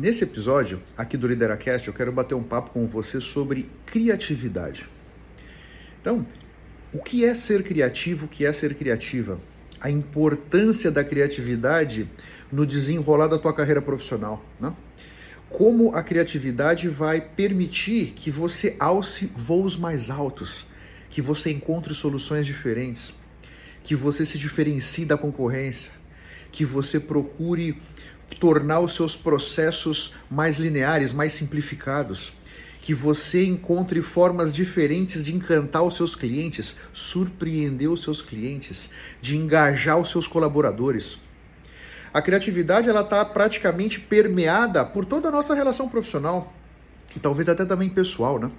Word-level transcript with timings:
Nesse 0.00 0.24
episódio 0.24 0.80
aqui 0.96 1.14
do 1.14 1.28
Lideracast, 1.28 1.86
eu 1.86 1.92
quero 1.92 2.10
bater 2.10 2.34
um 2.34 2.42
papo 2.42 2.70
com 2.70 2.86
você 2.86 3.20
sobre 3.20 3.68
criatividade. 3.84 4.86
Então, 6.00 6.26
o 6.90 7.00
que 7.00 7.22
é 7.22 7.34
ser 7.34 7.62
criativo? 7.62 8.24
O 8.24 8.28
que 8.28 8.46
é 8.46 8.50
ser 8.50 8.74
criativa? 8.74 9.38
A 9.78 9.90
importância 9.90 10.90
da 10.90 11.04
criatividade 11.04 12.08
no 12.50 12.64
desenrolar 12.64 13.26
da 13.26 13.38
tua 13.38 13.52
carreira 13.52 13.82
profissional, 13.82 14.42
né? 14.58 14.72
Como 15.50 15.94
a 15.94 16.02
criatividade 16.02 16.88
vai 16.88 17.20
permitir 17.20 18.14
que 18.16 18.30
você 18.30 18.76
alce 18.80 19.30
voos 19.36 19.76
mais 19.76 20.08
altos, 20.08 20.68
que 21.10 21.20
você 21.20 21.50
encontre 21.50 21.92
soluções 21.92 22.46
diferentes, 22.46 23.16
que 23.84 23.94
você 23.94 24.24
se 24.24 24.38
diferencie 24.38 25.04
da 25.04 25.18
concorrência, 25.18 25.92
que 26.50 26.64
você 26.64 26.98
procure 26.98 27.76
tornar 28.38 28.80
os 28.80 28.94
seus 28.94 29.16
processos 29.16 30.14
mais 30.30 30.58
lineares, 30.58 31.12
mais 31.12 31.34
simplificados, 31.34 32.34
que 32.80 32.94
você 32.94 33.44
encontre 33.44 34.00
formas 34.00 34.54
diferentes 34.54 35.24
de 35.24 35.34
encantar 35.34 35.82
os 35.82 35.96
seus 35.96 36.14
clientes, 36.14 36.80
surpreender 36.92 37.90
os 37.90 38.02
seus 38.02 38.22
clientes, 38.22 38.90
de 39.20 39.36
engajar 39.36 39.98
os 39.98 40.08
seus 40.08 40.26
colaboradores. 40.26 41.18
A 42.12 42.22
criatividade 42.22 42.88
ela 42.88 43.02
está 43.02 43.24
praticamente 43.24 44.00
permeada 44.00 44.84
por 44.84 45.04
toda 45.04 45.28
a 45.28 45.32
nossa 45.32 45.54
relação 45.54 45.88
profissional 45.88 46.52
e 47.14 47.18
talvez 47.18 47.48
até 47.48 47.64
também 47.64 47.88
pessoal, 47.88 48.38
né? 48.38 48.50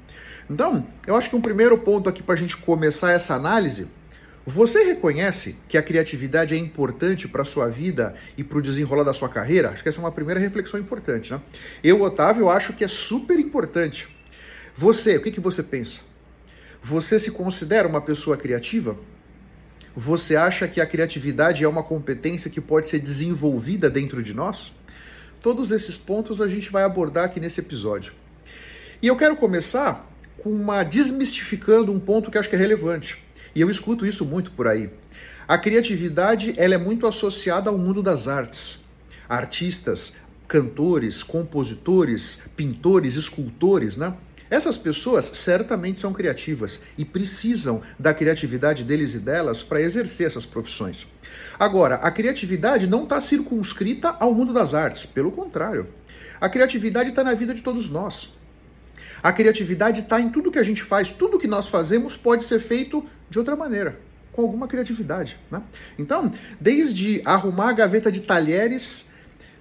Então, 0.49 0.85
eu 1.08 1.16
acho 1.16 1.30
que 1.30 1.35
um 1.35 1.41
primeiro 1.41 1.77
ponto 1.77 2.09
aqui 2.09 2.22
para 2.22 2.35
a 2.35 2.38
gente 2.38 2.58
começar 2.58 3.11
essa 3.11 3.33
análise 3.33 3.88
você 4.45 4.84
reconhece 4.84 5.58
que 5.68 5.77
a 5.77 5.84
criatividade 5.84 6.55
é 6.55 6.58
importante 6.58 7.27
para 7.27 7.44
a 7.44 7.45
sua 7.45 7.68
vida 7.68 8.16
e 8.36 8.44
para 8.44 8.58
o 8.58 8.62
desenrolar 8.62 9.04
da 9.04 9.14
sua 9.14 9.30
carreira? 9.30 9.70
Acho 9.70 9.84
que 9.84 9.90
essa 9.90 10.00
é 10.00 10.04
uma 10.04 10.12
primeira 10.12 10.40
reflexão 10.40 10.80
importante, 10.80 11.31
né? 11.31 11.40
Eu, 11.84 12.02
Otávio, 12.02 12.50
acho 12.50 12.73
que 12.73 12.84
é 12.84 12.88
super 12.88 13.40
importante. 13.40 14.08
Você, 14.75 15.17
o 15.17 15.22
que, 15.22 15.31
que 15.31 15.39
você 15.39 15.61
pensa? 15.61 16.02
Você 16.81 17.20
se 17.20 17.31
considera 17.31 17.88
uma 17.88 18.02
pessoa 18.02 18.36
criativa? 18.36 18.98
Você 19.95 20.36
acha 20.36 20.67
que 20.67 20.81
a 20.81 20.86
criatividade 20.88 21.64
é 21.64 21.67
uma 21.67 21.83
competência 21.83 22.50
que 22.50 22.61
pode 22.61 22.88
ser 22.88 23.00
desenvolvida 23.00 23.89
dentro 23.89 24.23
de 24.23 24.33
nós? 24.33 24.73
Todos 25.42 25.72
esses 25.72 25.98
pontos 25.98 26.42
a 26.42 26.48
gente 26.48 26.72
vai 26.72 26.83
abordar 26.83 27.26
aqui 27.26 27.39
nesse 27.39 27.59
episódio. 27.59 28.14
E 29.02 29.08
eu 29.08 29.16
quero 29.16 29.36
começar 29.36 30.09
com 30.42 30.50
uma 30.50 30.81
desmistificando 30.83 31.92
um 31.92 32.00
ponto 32.00 32.31
que 32.31 32.38
acho 32.38 32.50
que 32.50 32.55
é 32.55 32.59
relevante. 32.59 33.22
E 33.53 33.61
eu 33.61 33.69
escuto 33.69 34.05
isso 34.05 34.25
muito 34.25 34.52
por 34.52 34.67
aí. 34.67 34.89
A 35.47 35.57
criatividade 35.57 36.53
ela 36.57 36.75
é 36.75 36.77
muito 36.77 37.05
associada 37.05 37.69
ao 37.69 37.77
mundo 37.77 38.02
das 38.02 38.27
artes. 38.27 38.85
Artistas, 39.27 40.17
cantores, 40.47 41.23
compositores, 41.23 42.43
pintores, 42.55 43.16
escultores, 43.16 43.97
né? 43.97 44.13
Essas 44.49 44.77
pessoas 44.77 45.23
certamente 45.25 46.02
são 46.02 46.11
criativas 46.11 46.81
e 46.97 47.05
precisam 47.05 47.81
da 47.97 48.13
criatividade 48.13 48.83
deles 48.83 49.13
e 49.13 49.19
delas 49.19 49.63
para 49.63 49.81
exercer 49.81 50.27
essas 50.27 50.45
profissões. 50.45 51.08
Agora, 51.58 51.95
a 51.95 52.11
criatividade 52.11 52.86
não 52.86 53.03
está 53.03 53.21
circunscrita 53.21 54.09
ao 54.19 54.33
mundo 54.33 54.52
das 54.52 54.73
artes, 54.73 55.05
pelo 55.05 55.31
contrário. 55.31 55.88
A 56.41 56.49
criatividade 56.49 57.11
está 57.11 57.23
na 57.23 57.33
vida 57.33 57.53
de 57.53 57.61
todos 57.61 57.89
nós. 57.89 58.33
A 59.23 59.31
criatividade 59.31 60.02
está 60.02 60.19
em 60.19 60.30
tudo 60.30 60.52
que 60.52 60.59
a 60.59 60.64
gente 60.64 60.83
faz, 60.83 61.11
tudo 61.11 61.38
que 61.38 61.47
nós 61.47 61.67
fazemos 61.67 62.17
pode 62.17 62.44
ser 62.44 62.59
feito 62.59 63.05
de 63.30 63.38
outra 63.38 63.55
maneira, 63.55 64.00
com 64.31 64.41
alguma 64.41 64.67
criatividade. 64.67 65.38
Né? 65.50 65.61
Então, 65.97 66.31
desde 66.59 67.22
arrumar 67.23 67.69
a 67.69 67.73
gaveta 67.73 68.11
de 68.11 68.22
talheres 68.22 69.09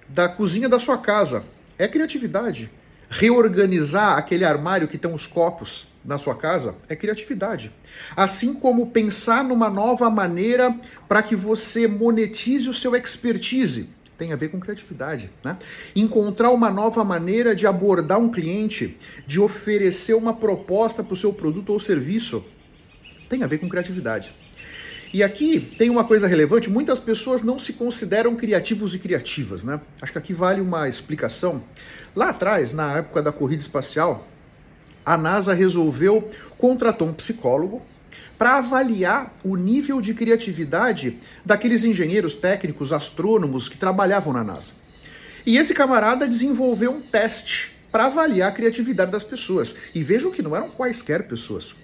da 0.09 0.27
cozinha 0.27 0.67
da 0.67 0.79
sua 0.79 0.97
casa, 0.97 1.43
é 1.77 1.87
criatividade. 1.87 2.71
Reorganizar 3.09 4.17
aquele 4.17 4.45
armário 4.45 4.87
que 4.87 4.97
tem 4.97 5.13
os 5.13 5.27
copos 5.27 5.87
na 6.03 6.17
sua 6.17 6.35
casa 6.35 6.75
é 6.87 6.95
criatividade. 6.95 7.71
Assim 8.15 8.53
como 8.53 8.87
pensar 8.87 9.43
numa 9.43 9.69
nova 9.69 10.09
maneira 10.09 10.73
para 11.07 11.21
que 11.21 11.35
você 11.35 11.87
monetize 11.87 12.69
o 12.69 12.73
seu 12.73 12.95
expertise 12.95 13.89
tem 14.21 14.31
a 14.31 14.35
ver 14.35 14.49
com 14.49 14.59
criatividade. 14.59 15.31
Né? 15.43 15.57
Encontrar 15.95 16.51
uma 16.51 16.69
nova 16.69 17.03
maneira 17.03 17.55
de 17.55 17.65
abordar 17.65 18.19
um 18.19 18.29
cliente, 18.29 18.95
de 19.25 19.39
oferecer 19.39 20.13
uma 20.13 20.31
proposta 20.31 21.03
para 21.03 21.15
o 21.15 21.17
seu 21.17 21.33
produto 21.33 21.73
ou 21.73 21.79
serviço, 21.79 22.45
tem 23.27 23.41
a 23.41 23.47
ver 23.47 23.57
com 23.57 23.67
criatividade. 23.67 24.31
E 25.11 25.23
aqui 25.23 25.59
tem 25.59 25.89
uma 25.89 26.03
coisa 26.03 26.27
relevante: 26.27 26.69
muitas 26.69 26.99
pessoas 26.99 27.41
não 27.41 27.57
se 27.57 27.73
consideram 27.73 28.35
criativos 28.35 28.93
e 28.93 28.99
criativas, 28.99 29.63
né? 29.63 29.81
Acho 29.99 30.11
que 30.11 30.19
aqui 30.19 30.33
vale 30.35 30.61
uma 30.61 30.87
explicação. 30.87 31.63
Lá 32.15 32.29
atrás, 32.29 32.73
na 32.73 32.97
época 32.97 33.23
da 33.23 33.31
corrida 33.31 33.63
espacial, 33.63 34.27
a 35.03 35.17
NASA 35.17 35.51
resolveu 35.51 36.29
contratar 36.59 37.07
um 37.07 37.13
psicólogo 37.13 37.81
para 38.41 38.57
avaliar 38.57 39.35
o 39.43 39.55
nível 39.55 40.01
de 40.01 40.15
criatividade 40.15 41.19
daqueles 41.45 41.83
engenheiros 41.83 42.33
técnicos, 42.33 42.91
astrônomos 42.91 43.69
que 43.69 43.77
trabalhavam 43.77 44.33
na 44.33 44.43
NASA. 44.43 44.71
E 45.45 45.59
esse 45.59 45.75
camarada 45.75 46.27
desenvolveu 46.27 46.91
um 46.91 47.01
teste 47.01 47.75
para 47.91 48.05
avaliar 48.05 48.49
a 48.49 48.51
criatividade 48.51 49.11
das 49.11 49.23
pessoas. 49.23 49.75
E 49.93 50.01
vejam 50.01 50.31
que 50.31 50.41
não 50.41 50.55
eram 50.55 50.71
quaisquer 50.71 51.27
pessoas. 51.27 51.75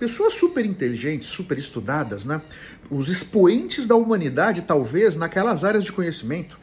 Pessoas 0.00 0.32
super 0.32 0.66
inteligentes, 0.66 1.28
super 1.28 1.56
estudadas, 1.56 2.24
né? 2.24 2.42
Os 2.90 3.08
expoentes 3.08 3.86
da 3.86 3.94
humanidade, 3.94 4.62
talvez, 4.62 5.14
naquelas 5.14 5.62
áreas 5.62 5.84
de 5.84 5.92
conhecimento. 5.92 6.58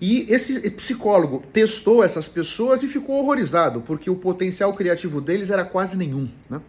E 0.00 0.32
esse 0.32 0.70
psicólogo 0.70 1.42
testou 1.52 2.04
essas 2.04 2.28
pessoas 2.28 2.84
e 2.84 2.86
ficou 2.86 3.16
horrorizado, 3.16 3.80
porque 3.80 4.08
o 4.08 4.14
potencial 4.14 4.72
criativo 4.74 5.20
deles 5.20 5.50
era 5.50 5.64
quase 5.64 5.96
nenhum. 5.96 6.28
Né? 6.48 6.60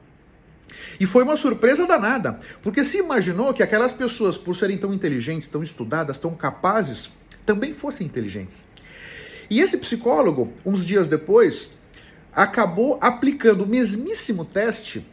E 0.99 1.05
foi 1.05 1.23
uma 1.23 1.37
surpresa 1.37 1.85
danada, 1.85 2.39
porque 2.61 2.83
se 2.83 2.97
imaginou 2.97 3.53
que 3.53 3.63
aquelas 3.63 3.91
pessoas, 3.91 4.37
por 4.37 4.55
serem 4.55 4.77
tão 4.77 4.93
inteligentes, 4.93 5.47
tão 5.47 5.63
estudadas, 5.63 6.19
tão 6.19 6.35
capazes, 6.35 7.11
também 7.45 7.73
fossem 7.73 8.05
inteligentes. 8.07 8.63
E 9.49 9.59
esse 9.59 9.77
psicólogo, 9.77 10.53
uns 10.65 10.85
dias 10.85 11.07
depois, 11.07 11.73
acabou 12.33 12.97
aplicando 13.01 13.63
o 13.63 13.67
mesmíssimo 13.67 14.45
teste 14.45 15.05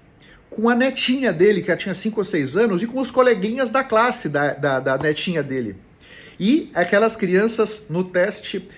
com 0.50 0.68
a 0.68 0.74
netinha 0.74 1.32
dele, 1.32 1.62
que 1.62 1.74
tinha 1.76 1.94
5 1.94 2.20
ou 2.20 2.24
6 2.24 2.56
anos, 2.56 2.82
e 2.82 2.86
com 2.86 3.00
os 3.00 3.10
coleguinhas 3.10 3.70
da 3.70 3.84
classe 3.84 4.28
da, 4.28 4.54
da, 4.54 4.80
da 4.80 4.98
netinha 4.98 5.42
dele. 5.42 5.76
E 6.38 6.70
aquelas 6.74 7.16
crianças 7.16 7.86
no 7.90 8.04
teste 8.04 8.68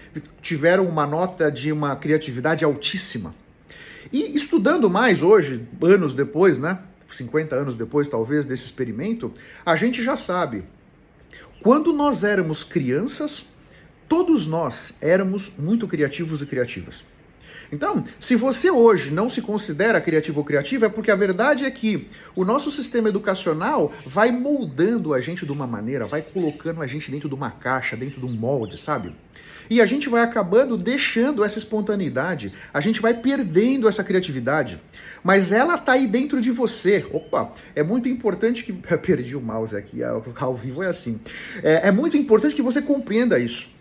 tiveram 0.40 0.86
uma 0.86 1.06
nota 1.06 1.50
de 1.50 1.70
uma 1.70 1.94
criatividade 1.94 2.64
altíssima. 2.64 3.34
E 4.12 4.34
estudando 4.34 4.88
mais 4.88 5.22
hoje, 5.22 5.66
anos 5.82 6.14
depois, 6.14 6.58
né? 6.58 6.78
50 7.08 7.56
anos 7.56 7.76
depois, 7.76 8.08
talvez, 8.08 8.46
desse 8.46 8.64
experimento, 8.66 9.32
a 9.64 9.76
gente 9.76 10.02
já 10.02 10.16
sabe. 10.16 10.64
Quando 11.62 11.92
nós 11.92 12.24
éramos 12.24 12.64
crianças, 12.64 13.54
todos 14.08 14.46
nós 14.46 14.96
éramos 15.00 15.52
muito 15.58 15.86
criativos 15.86 16.40
e 16.40 16.46
criativas. 16.46 17.04
Então, 17.72 18.02
se 18.18 18.34
você 18.34 18.70
hoje 18.70 19.10
não 19.10 19.28
se 19.28 19.40
considera 19.40 20.00
criativo 20.00 20.40
ou 20.40 20.44
criativa, 20.44 20.86
é 20.86 20.88
porque 20.88 21.10
a 21.10 21.16
verdade 21.16 21.64
é 21.64 21.70
que 21.70 22.08
o 22.34 22.44
nosso 22.44 22.70
sistema 22.70 23.08
educacional 23.08 23.92
vai 24.04 24.32
moldando 24.32 25.14
a 25.14 25.20
gente 25.20 25.46
de 25.46 25.52
uma 25.52 25.66
maneira, 25.66 26.06
vai 26.06 26.22
colocando 26.22 26.82
a 26.82 26.86
gente 26.86 27.10
dentro 27.10 27.28
de 27.28 27.34
uma 27.34 27.50
caixa, 27.50 27.96
dentro 27.96 28.20
de 28.20 28.26
um 28.26 28.32
molde, 28.32 28.76
sabe? 28.76 29.14
E 29.70 29.80
a 29.80 29.86
gente 29.86 30.08
vai 30.08 30.22
acabando 30.22 30.76
deixando 30.76 31.44
essa 31.44 31.58
espontaneidade, 31.58 32.52
a 32.74 32.80
gente 32.80 33.00
vai 33.00 33.14
perdendo 33.14 33.88
essa 33.88 34.02
criatividade. 34.02 34.80
Mas 35.22 35.52
ela 35.52 35.78
tá 35.78 35.92
aí 35.92 36.08
dentro 36.08 36.40
de 36.40 36.50
você. 36.50 37.06
Opa, 37.12 37.52
é 37.76 37.84
muito 37.84 38.08
importante 38.08 38.64
que. 38.64 38.72
Perdi 38.98 39.36
o 39.36 39.40
mouse 39.40 39.76
aqui, 39.76 40.00
ao 40.02 40.54
vivo 40.56 40.82
é 40.82 40.88
assim. 40.88 41.20
É, 41.62 41.88
é 41.88 41.92
muito 41.92 42.16
importante 42.16 42.54
que 42.54 42.62
você 42.62 42.82
compreenda 42.82 43.38
isso. 43.38 43.79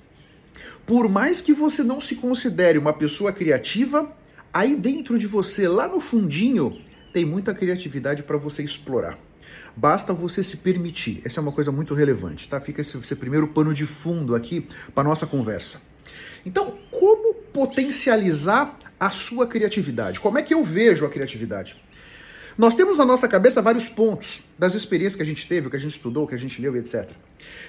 Por 0.90 1.08
mais 1.08 1.40
que 1.40 1.54
você 1.54 1.84
não 1.84 2.02
se 2.02 2.16
considere 2.16 2.80
uma 2.80 2.92
pessoa 2.92 3.32
criativa, 3.32 4.12
aí 4.52 4.76
dentro 4.76 5.20
de 5.20 5.28
você, 5.28 5.68
lá 5.68 5.88
no 5.88 6.00
fundinho, 6.00 6.82
tem 7.14 7.24
muita 7.24 7.54
criatividade 7.54 8.24
para 8.24 8.38
você 8.38 8.64
explorar. 8.64 9.16
Basta 9.78 10.14
você 10.14 10.44
se 10.44 10.58
permitir. 10.58 11.22
Essa 11.24 11.42
é 11.42 11.44
uma 11.44 11.52
coisa 11.52 11.72
muito 11.72 11.94
relevante, 11.94 12.50
tá? 12.50 12.60
Fica 12.60 12.82
esse, 12.82 12.98
esse 12.98 13.16
primeiro 13.16 13.50
pano 13.50 13.72
de 13.72 13.86
fundo 13.86 14.34
aqui 14.34 14.66
para 14.96 15.04
nossa 15.04 15.28
conversa. 15.28 15.80
Então, 16.44 16.80
como 16.90 17.36
potencializar 17.36 18.76
a 19.00 19.12
sua 19.12 19.46
criatividade? 19.46 20.20
Como 20.20 20.40
é 20.40 20.42
que 20.42 20.56
eu 20.56 20.64
vejo 20.64 21.06
a 21.06 21.10
criatividade? 21.10 21.80
Nós 22.60 22.76
temos 22.76 22.98
na 22.98 23.06
nossa 23.06 23.26
cabeça 23.26 23.62
vários 23.62 23.88
pontos 23.88 24.42
das 24.58 24.74
experiências 24.74 25.16
que 25.16 25.22
a 25.22 25.26
gente 25.26 25.48
teve, 25.48 25.70
que 25.70 25.78
a 25.78 25.80
gente 25.80 25.92
estudou, 25.92 26.28
que 26.28 26.36
a 26.36 26.38
gente 26.38 26.62
leu, 26.62 26.76
etc. 26.76 27.10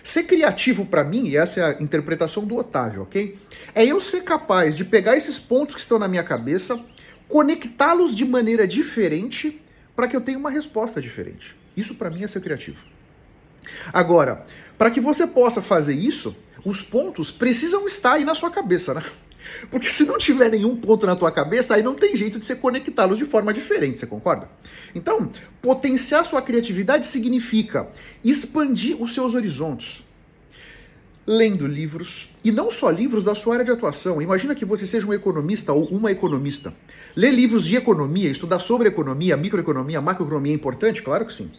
Ser 0.02 0.24
criativo 0.24 0.84
para 0.84 1.04
mim, 1.04 1.28
e 1.28 1.36
essa 1.36 1.60
é 1.60 1.64
a 1.64 1.80
interpretação 1.80 2.44
do 2.44 2.56
Otávio, 2.56 3.02
ok? 3.02 3.38
É 3.72 3.86
eu 3.86 4.00
ser 4.00 4.24
capaz 4.24 4.76
de 4.76 4.84
pegar 4.84 5.16
esses 5.16 5.38
pontos 5.38 5.76
que 5.76 5.80
estão 5.80 5.96
na 5.96 6.08
minha 6.08 6.24
cabeça, 6.24 6.84
conectá-los 7.28 8.16
de 8.16 8.24
maneira 8.24 8.66
diferente 8.66 9.62
para 9.94 10.08
que 10.08 10.16
eu 10.16 10.20
tenha 10.20 10.36
uma 10.36 10.50
resposta 10.50 11.00
diferente. 11.00 11.56
Isso 11.76 11.94
para 11.94 12.10
mim 12.10 12.24
é 12.24 12.26
ser 12.26 12.40
criativo. 12.40 12.84
Agora, 13.92 14.44
para 14.76 14.90
que 14.90 15.00
você 15.00 15.24
possa 15.24 15.62
fazer 15.62 15.94
isso, 15.94 16.34
os 16.64 16.82
pontos 16.82 17.30
precisam 17.30 17.86
estar 17.86 18.14
aí 18.14 18.24
na 18.24 18.34
sua 18.34 18.50
cabeça, 18.50 18.92
né? 18.92 19.04
Porque 19.70 19.90
se 19.90 20.04
não 20.04 20.18
tiver 20.18 20.50
nenhum 20.50 20.76
ponto 20.76 21.06
na 21.06 21.16
tua 21.16 21.30
cabeça, 21.30 21.74
aí 21.74 21.82
não 21.82 21.94
tem 21.94 22.16
jeito 22.16 22.38
de 22.38 22.44
você 22.44 22.56
conectá-los 22.56 23.18
de 23.18 23.24
forma 23.24 23.52
diferente, 23.52 23.98
você 23.98 24.06
concorda? 24.06 24.48
Então, 24.94 25.30
potenciar 25.60 26.24
sua 26.24 26.42
criatividade 26.42 27.06
significa 27.06 27.88
expandir 28.24 29.00
os 29.00 29.14
seus 29.14 29.34
horizontes. 29.34 30.04
Lendo 31.26 31.66
livros, 31.66 32.30
e 32.42 32.50
não 32.50 32.70
só 32.70 32.90
livros 32.90 33.24
da 33.24 33.34
sua 33.34 33.54
área 33.54 33.64
de 33.64 33.70
atuação. 33.70 34.20
Imagina 34.20 34.54
que 34.54 34.64
você 34.64 34.86
seja 34.86 35.06
um 35.06 35.12
economista 35.12 35.72
ou 35.72 35.84
uma 35.84 36.10
economista. 36.10 36.74
Ler 37.14 37.30
livros 37.30 37.66
de 37.66 37.76
economia, 37.76 38.28
estudar 38.28 38.58
sobre 38.58 38.88
economia, 38.88 39.36
microeconomia, 39.36 40.00
macroeconomia 40.00 40.52
é 40.52 40.56
importante? 40.56 41.02
Claro 41.02 41.26
que 41.26 41.32
sim. 41.32 41.50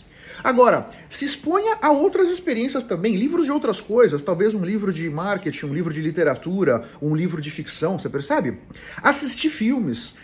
Agora, 0.43 0.87
se 1.09 1.25
exponha 1.25 1.77
a 1.81 1.91
outras 1.91 2.29
experiências 2.29 2.83
também, 2.83 3.15
livros 3.15 3.45
de 3.45 3.51
outras 3.51 3.79
coisas, 3.79 4.21
talvez 4.21 4.53
um 4.53 4.63
livro 4.63 4.91
de 4.91 5.09
marketing, 5.09 5.67
um 5.67 5.73
livro 5.73 5.93
de 5.93 6.01
literatura, 6.01 6.83
um 7.01 7.15
livro 7.15 7.41
de 7.41 7.51
ficção, 7.51 7.99
você 7.99 8.09
percebe? 8.09 8.57
Assistir 9.03 9.49
filmes, 9.49 10.15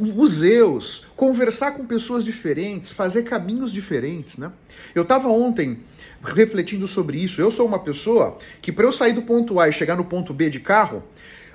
museus, 0.00 1.06
conversar 1.16 1.72
com 1.72 1.86
pessoas 1.86 2.24
diferentes, 2.24 2.92
fazer 2.92 3.22
caminhos 3.22 3.72
diferentes, 3.72 4.38
né? 4.38 4.52
Eu 4.94 5.02
estava 5.02 5.28
ontem 5.28 5.80
refletindo 6.22 6.86
sobre 6.86 7.18
isso. 7.18 7.40
Eu 7.40 7.50
sou 7.50 7.66
uma 7.66 7.78
pessoa 7.78 8.38
que 8.60 8.72
para 8.72 8.84
eu 8.84 8.92
sair 8.92 9.12
do 9.12 9.22
ponto 9.22 9.60
A 9.60 9.68
e 9.68 9.72
chegar 9.72 9.96
no 9.96 10.04
ponto 10.04 10.34
B 10.34 10.50
de 10.50 10.60
carro, 10.60 11.02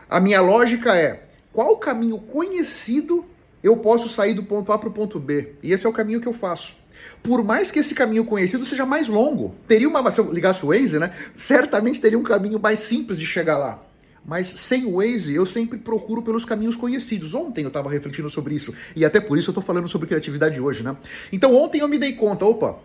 a 0.10 0.20
minha 0.20 0.42
lógica 0.42 0.96
é 0.96 1.28
qual 1.52 1.78
caminho 1.78 2.20
conhecido 2.20 3.26
eu 3.62 3.78
posso 3.78 4.10
sair 4.10 4.34
do 4.34 4.44
ponto 4.44 4.72
A 4.72 4.78
para 4.78 4.90
o 4.90 4.92
ponto 4.92 5.20
B. 5.20 5.54
E 5.64 5.72
esse 5.72 5.86
é 5.86 5.90
o 5.90 5.94
caminho 5.94 6.20
que 6.20 6.28
eu 6.28 6.34
faço. 6.34 6.76
Por 7.22 7.44
mais 7.44 7.72
que 7.72 7.80
esse 7.80 7.96
caminho 7.96 8.26
conhecido 8.26 8.66
seja 8.66 8.86
mais 8.86 9.08
longo, 9.08 9.56
teria 9.68 9.88
uma. 9.88 10.12
Se 10.12 10.20
eu 10.20 10.32
ligasse 10.32 10.66
o 10.66 10.70
Waze, 10.70 11.00
né? 11.00 11.12
Certamente 11.36 12.02
teria 12.02 12.20
um 12.20 12.24
caminho 12.24 12.60
mais 12.60 12.80
simples 12.80 13.20
de 13.20 13.26
chegar 13.26 13.58
lá. 13.58 13.82
Mas 14.26 14.48
sem 14.48 14.86
o 14.86 14.98
Waze, 14.98 15.36
eu 15.36 15.46
sempre 15.46 15.78
procuro 15.78 16.22
pelos 16.22 16.46
caminhos 16.46 16.76
conhecidos. 16.76 17.34
Ontem 17.34 17.64
eu 17.64 17.68
estava 17.68 17.90
refletindo 17.90 18.30
sobre 18.30 18.56
isso. 18.56 18.74
E 18.96 19.04
até 19.04 19.20
por 19.20 19.38
isso 19.38 19.50
eu 19.50 19.52
estou 19.52 19.64
falando 19.64 19.88
sobre 19.88 20.08
criatividade 20.08 20.60
hoje, 20.62 20.84
né? 20.84 20.96
Então 21.32 21.56
ontem 21.56 21.82
eu 21.82 21.88
me 21.88 21.98
dei 21.98 22.14
conta, 22.14 22.46
opa, 22.46 22.80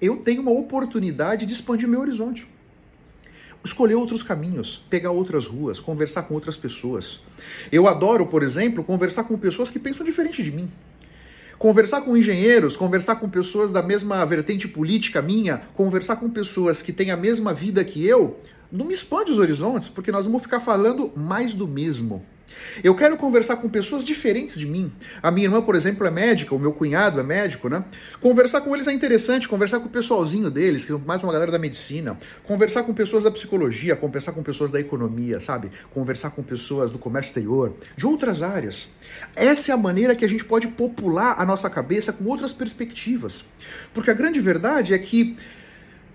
eu 0.00 0.16
tenho 0.16 0.42
uma 0.42 0.50
oportunidade 0.50 1.46
de 1.46 1.52
expandir 1.52 1.88
meu 1.88 2.00
horizonte. 2.00 2.48
Escolher 3.64 3.94
outros 3.94 4.24
caminhos, 4.24 4.84
pegar 4.90 5.12
outras 5.12 5.46
ruas, 5.46 5.78
conversar 5.78 6.24
com 6.24 6.34
outras 6.34 6.56
pessoas. 6.56 7.20
Eu 7.70 7.86
adoro, 7.86 8.26
por 8.26 8.42
exemplo, 8.42 8.82
conversar 8.82 9.22
com 9.22 9.38
pessoas 9.38 9.70
que 9.70 9.78
pensam 9.78 10.04
diferente 10.04 10.42
de 10.42 10.50
mim. 10.50 10.68
Conversar 11.62 12.00
com 12.00 12.16
engenheiros, 12.16 12.76
conversar 12.76 13.14
com 13.14 13.28
pessoas 13.28 13.70
da 13.70 13.80
mesma 13.80 14.26
vertente 14.26 14.66
política 14.66 15.22
minha, 15.22 15.58
conversar 15.74 16.16
com 16.16 16.28
pessoas 16.28 16.82
que 16.82 16.92
têm 16.92 17.12
a 17.12 17.16
mesma 17.16 17.54
vida 17.54 17.84
que 17.84 18.04
eu, 18.04 18.36
não 18.72 18.84
me 18.84 18.92
expande 18.92 19.30
os 19.30 19.38
horizontes, 19.38 19.88
porque 19.88 20.10
nós 20.10 20.26
vamos 20.26 20.42
ficar 20.42 20.58
falando 20.58 21.12
mais 21.14 21.54
do 21.54 21.68
mesmo. 21.68 22.26
Eu 22.82 22.94
quero 22.94 23.16
conversar 23.16 23.56
com 23.56 23.68
pessoas 23.68 24.04
diferentes 24.04 24.58
de 24.58 24.66
mim. 24.66 24.90
A 25.22 25.30
minha 25.30 25.46
irmã, 25.46 25.60
por 25.62 25.74
exemplo, 25.74 26.06
é 26.06 26.10
médica, 26.10 26.54
o 26.54 26.58
meu 26.58 26.72
cunhado 26.72 27.20
é 27.20 27.22
médico, 27.22 27.68
né? 27.68 27.84
Conversar 28.20 28.60
com 28.62 28.74
eles 28.74 28.88
é 28.88 28.92
interessante, 28.92 29.48
conversar 29.48 29.80
com 29.80 29.86
o 29.86 29.90
pessoalzinho 29.90 30.50
deles, 30.50 30.84
que 30.84 30.92
é 30.92 30.98
mais 30.98 31.22
uma 31.22 31.32
galera 31.32 31.52
da 31.52 31.58
medicina, 31.58 32.18
conversar 32.44 32.82
com 32.84 32.94
pessoas 32.94 33.24
da 33.24 33.30
psicologia, 33.30 33.96
conversar 33.96 34.32
com 34.32 34.42
pessoas 34.42 34.70
da 34.70 34.80
economia, 34.80 35.40
sabe? 35.40 35.70
Conversar 35.90 36.30
com 36.30 36.42
pessoas 36.42 36.90
do 36.90 36.98
comércio 36.98 37.30
exterior, 37.30 37.74
de 37.96 38.06
outras 38.06 38.42
áreas. 38.42 38.90
Essa 39.36 39.72
é 39.72 39.74
a 39.74 39.78
maneira 39.78 40.14
que 40.14 40.24
a 40.24 40.28
gente 40.28 40.44
pode 40.44 40.68
popular 40.68 41.36
a 41.38 41.44
nossa 41.44 41.68
cabeça 41.68 42.12
com 42.12 42.24
outras 42.24 42.52
perspectivas. 42.52 43.44
Porque 43.92 44.10
a 44.10 44.14
grande 44.14 44.40
verdade 44.40 44.94
é 44.94 44.98
que 44.98 45.36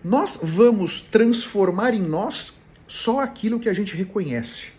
nós 0.03 0.39
vamos 0.41 0.99
transformar 0.99 1.93
em 1.93 2.01
nós 2.01 2.53
só 2.87 3.19
aquilo 3.19 3.59
que 3.59 3.67
a 3.67 3.73
gente 3.73 3.95
reconhece. 3.95 4.76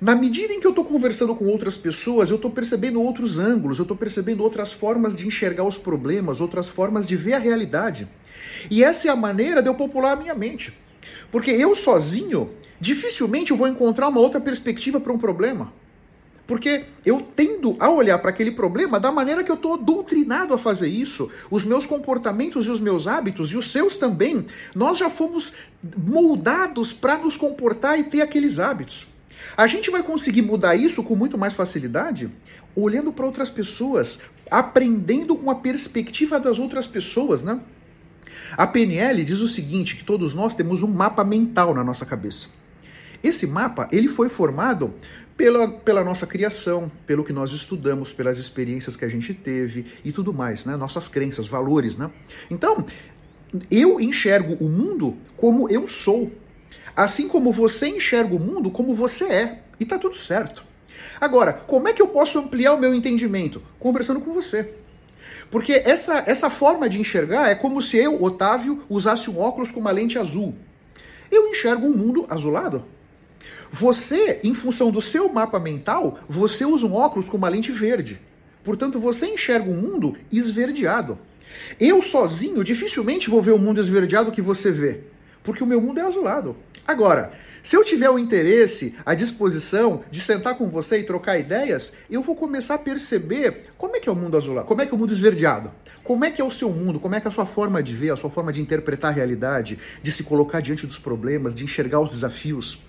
Na 0.00 0.14
medida 0.14 0.52
em 0.52 0.60
que 0.60 0.66
eu 0.66 0.70
estou 0.70 0.84
conversando 0.84 1.34
com 1.34 1.46
outras 1.46 1.76
pessoas, 1.76 2.30
eu 2.30 2.36
estou 2.36 2.52
percebendo 2.52 3.02
outros 3.02 3.40
ângulos, 3.40 3.78
eu 3.78 3.82
estou 3.82 3.96
percebendo 3.96 4.44
outras 4.44 4.72
formas 4.72 5.16
de 5.16 5.26
enxergar 5.26 5.64
os 5.64 5.76
problemas, 5.76 6.40
outras 6.40 6.68
formas 6.68 7.04
de 7.04 7.16
ver 7.16 7.32
a 7.32 7.38
realidade. 7.38 8.06
E 8.70 8.84
essa 8.84 9.08
é 9.08 9.10
a 9.10 9.16
maneira 9.16 9.60
de 9.60 9.68
eu 9.68 9.74
popular 9.74 10.12
a 10.12 10.16
minha 10.16 10.36
mente. 10.36 10.72
Porque 11.32 11.50
eu 11.50 11.74
sozinho, 11.74 12.50
dificilmente 12.80 13.50
eu 13.50 13.56
vou 13.56 13.66
encontrar 13.66 14.06
uma 14.06 14.20
outra 14.20 14.40
perspectiva 14.40 15.00
para 15.00 15.12
um 15.12 15.18
problema. 15.18 15.72
Porque 16.46 16.84
eu 17.04 17.20
tendo 17.20 17.76
a 17.80 17.90
olhar 17.90 18.20
para 18.20 18.30
aquele 18.30 18.52
problema 18.52 19.00
da 19.00 19.10
maneira 19.10 19.42
que 19.42 19.50
eu 19.50 19.56
estou 19.56 19.76
doutrinado 19.76 20.54
a 20.54 20.58
fazer 20.58 20.88
isso. 20.88 21.28
Os 21.50 21.64
meus 21.64 21.86
comportamentos 21.86 22.66
e 22.66 22.70
os 22.70 22.78
meus 22.78 23.08
hábitos, 23.08 23.50
e 23.50 23.56
os 23.56 23.72
seus 23.72 23.96
também, 23.96 24.46
nós 24.76 24.98
já 24.98 25.10
fomos 25.10 25.54
moldados 26.06 26.92
para 26.92 27.18
nos 27.18 27.36
comportar 27.36 27.98
e 27.98 28.04
ter 28.04 28.22
aqueles 28.22 28.60
hábitos. 28.60 29.17
A 29.56 29.66
gente 29.66 29.90
vai 29.90 30.02
conseguir 30.02 30.42
mudar 30.42 30.76
isso 30.76 31.02
com 31.02 31.16
muito 31.16 31.36
mais 31.36 31.52
facilidade 31.52 32.30
olhando 32.74 33.12
para 33.12 33.26
outras 33.26 33.50
pessoas, 33.50 34.22
aprendendo 34.50 35.34
com 35.36 35.50
a 35.50 35.54
perspectiva 35.54 36.38
das 36.38 36.58
outras 36.58 36.86
pessoas, 36.86 37.42
né? 37.42 37.60
A 38.56 38.66
PNL 38.66 39.24
diz 39.24 39.40
o 39.40 39.48
seguinte, 39.48 39.96
que 39.96 40.04
todos 40.04 40.32
nós 40.32 40.54
temos 40.54 40.82
um 40.82 40.88
mapa 40.88 41.24
mental 41.24 41.74
na 41.74 41.84
nossa 41.84 42.06
cabeça. 42.06 42.48
Esse 43.22 43.46
mapa, 43.46 43.88
ele 43.90 44.08
foi 44.08 44.28
formado 44.28 44.94
pela, 45.36 45.68
pela 45.68 46.04
nossa 46.04 46.26
criação, 46.26 46.90
pelo 47.06 47.24
que 47.24 47.32
nós 47.32 47.52
estudamos, 47.52 48.12
pelas 48.12 48.38
experiências 48.38 48.96
que 48.96 49.04
a 49.04 49.08
gente 49.08 49.34
teve 49.34 49.86
e 50.04 50.12
tudo 50.12 50.32
mais, 50.32 50.64
né? 50.64 50.76
Nossas 50.76 51.08
crenças, 51.08 51.46
valores, 51.46 51.96
né? 51.96 52.10
Então, 52.50 52.84
eu 53.70 54.00
enxergo 54.00 54.54
o 54.64 54.68
mundo 54.68 55.16
como 55.36 55.68
eu 55.68 55.86
sou. 55.88 56.32
Assim 56.98 57.28
como 57.28 57.52
você 57.52 57.86
enxerga 57.86 58.34
o 58.34 58.40
mundo 58.40 58.72
como 58.72 58.92
você 58.92 59.24
é. 59.26 59.62
E 59.78 59.84
tá 59.84 59.96
tudo 59.96 60.16
certo. 60.16 60.64
Agora, 61.20 61.52
como 61.52 61.86
é 61.86 61.92
que 61.92 62.02
eu 62.02 62.08
posso 62.08 62.40
ampliar 62.40 62.74
o 62.74 62.76
meu 62.76 62.92
entendimento? 62.92 63.62
Conversando 63.78 64.18
com 64.18 64.34
você. 64.34 64.74
Porque 65.48 65.74
essa, 65.74 66.24
essa 66.26 66.50
forma 66.50 66.88
de 66.88 67.00
enxergar 67.00 67.48
é 67.48 67.54
como 67.54 67.80
se 67.80 67.96
eu, 67.96 68.20
Otávio, 68.20 68.82
usasse 68.90 69.30
um 69.30 69.38
óculos 69.38 69.70
com 69.70 69.78
uma 69.78 69.92
lente 69.92 70.18
azul. 70.18 70.56
Eu 71.30 71.46
enxergo 71.46 71.86
um 71.86 71.96
mundo 71.96 72.26
azulado. 72.28 72.84
Você, 73.70 74.40
em 74.42 74.52
função 74.52 74.90
do 74.90 75.00
seu 75.00 75.32
mapa 75.32 75.60
mental, 75.60 76.18
você 76.28 76.64
usa 76.64 76.84
um 76.84 76.94
óculos 76.94 77.28
com 77.28 77.36
uma 77.36 77.48
lente 77.48 77.70
verde. 77.70 78.20
Portanto, 78.64 78.98
você 78.98 79.26
enxerga 79.26 79.70
um 79.70 79.80
mundo 79.80 80.16
esverdeado. 80.32 81.16
Eu 81.78 82.02
sozinho 82.02 82.64
dificilmente 82.64 83.30
vou 83.30 83.40
ver 83.40 83.52
o 83.52 83.58
mundo 83.58 83.80
esverdeado 83.80 84.32
que 84.32 84.42
você 84.42 84.72
vê, 84.72 85.04
porque 85.48 85.64
o 85.64 85.66
meu 85.66 85.80
mundo 85.80 85.98
é 85.98 86.02
azulado. 86.02 86.54
Agora, 86.86 87.32
se 87.62 87.74
eu 87.74 87.82
tiver 87.82 88.10
o 88.10 88.18
interesse, 88.18 88.94
a 89.04 89.14
disposição 89.14 90.02
de 90.10 90.20
sentar 90.20 90.58
com 90.58 90.68
você 90.68 90.98
e 90.98 91.04
trocar 91.04 91.38
ideias, 91.38 91.94
eu 92.10 92.22
vou 92.22 92.36
começar 92.36 92.74
a 92.74 92.78
perceber 92.78 93.62
como 93.78 93.96
é 93.96 94.00
que 94.00 94.10
é 94.10 94.12
o 94.12 94.14
mundo 94.14 94.36
azulado, 94.36 94.66
como 94.66 94.82
é 94.82 94.84
que 94.84 94.92
é 94.92 94.94
o 94.94 94.98
mundo 94.98 95.10
esverdeado, 95.10 95.72
como 96.04 96.22
é 96.22 96.30
que 96.30 96.42
é 96.42 96.44
o 96.44 96.50
seu 96.50 96.68
mundo, 96.68 97.00
como 97.00 97.14
é 97.14 97.20
que 97.20 97.26
é 97.26 97.30
a 97.30 97.32
sua 97.32 97.46
forma 97.46 97.82
de 97.82 97.96
ver, 97.96 98.10
a 98.10 98.16
sua 98.18 98.28
forma 98.28 98.52
de 98.52 98.60
interpretar 98.60 99.10
a 99.10 99.14
realidade, 99.14 99.78
de 100.02 100.12
se 100.12 100.22
colocar 100.22 100.60
diante 100.60 100.86
dos 100.86 100.98
problemas, 100.98 101.54
de 101.54 101.64
enxergar 101.64 101.98
os 101.98 102.10
desafios. 102.10 102.82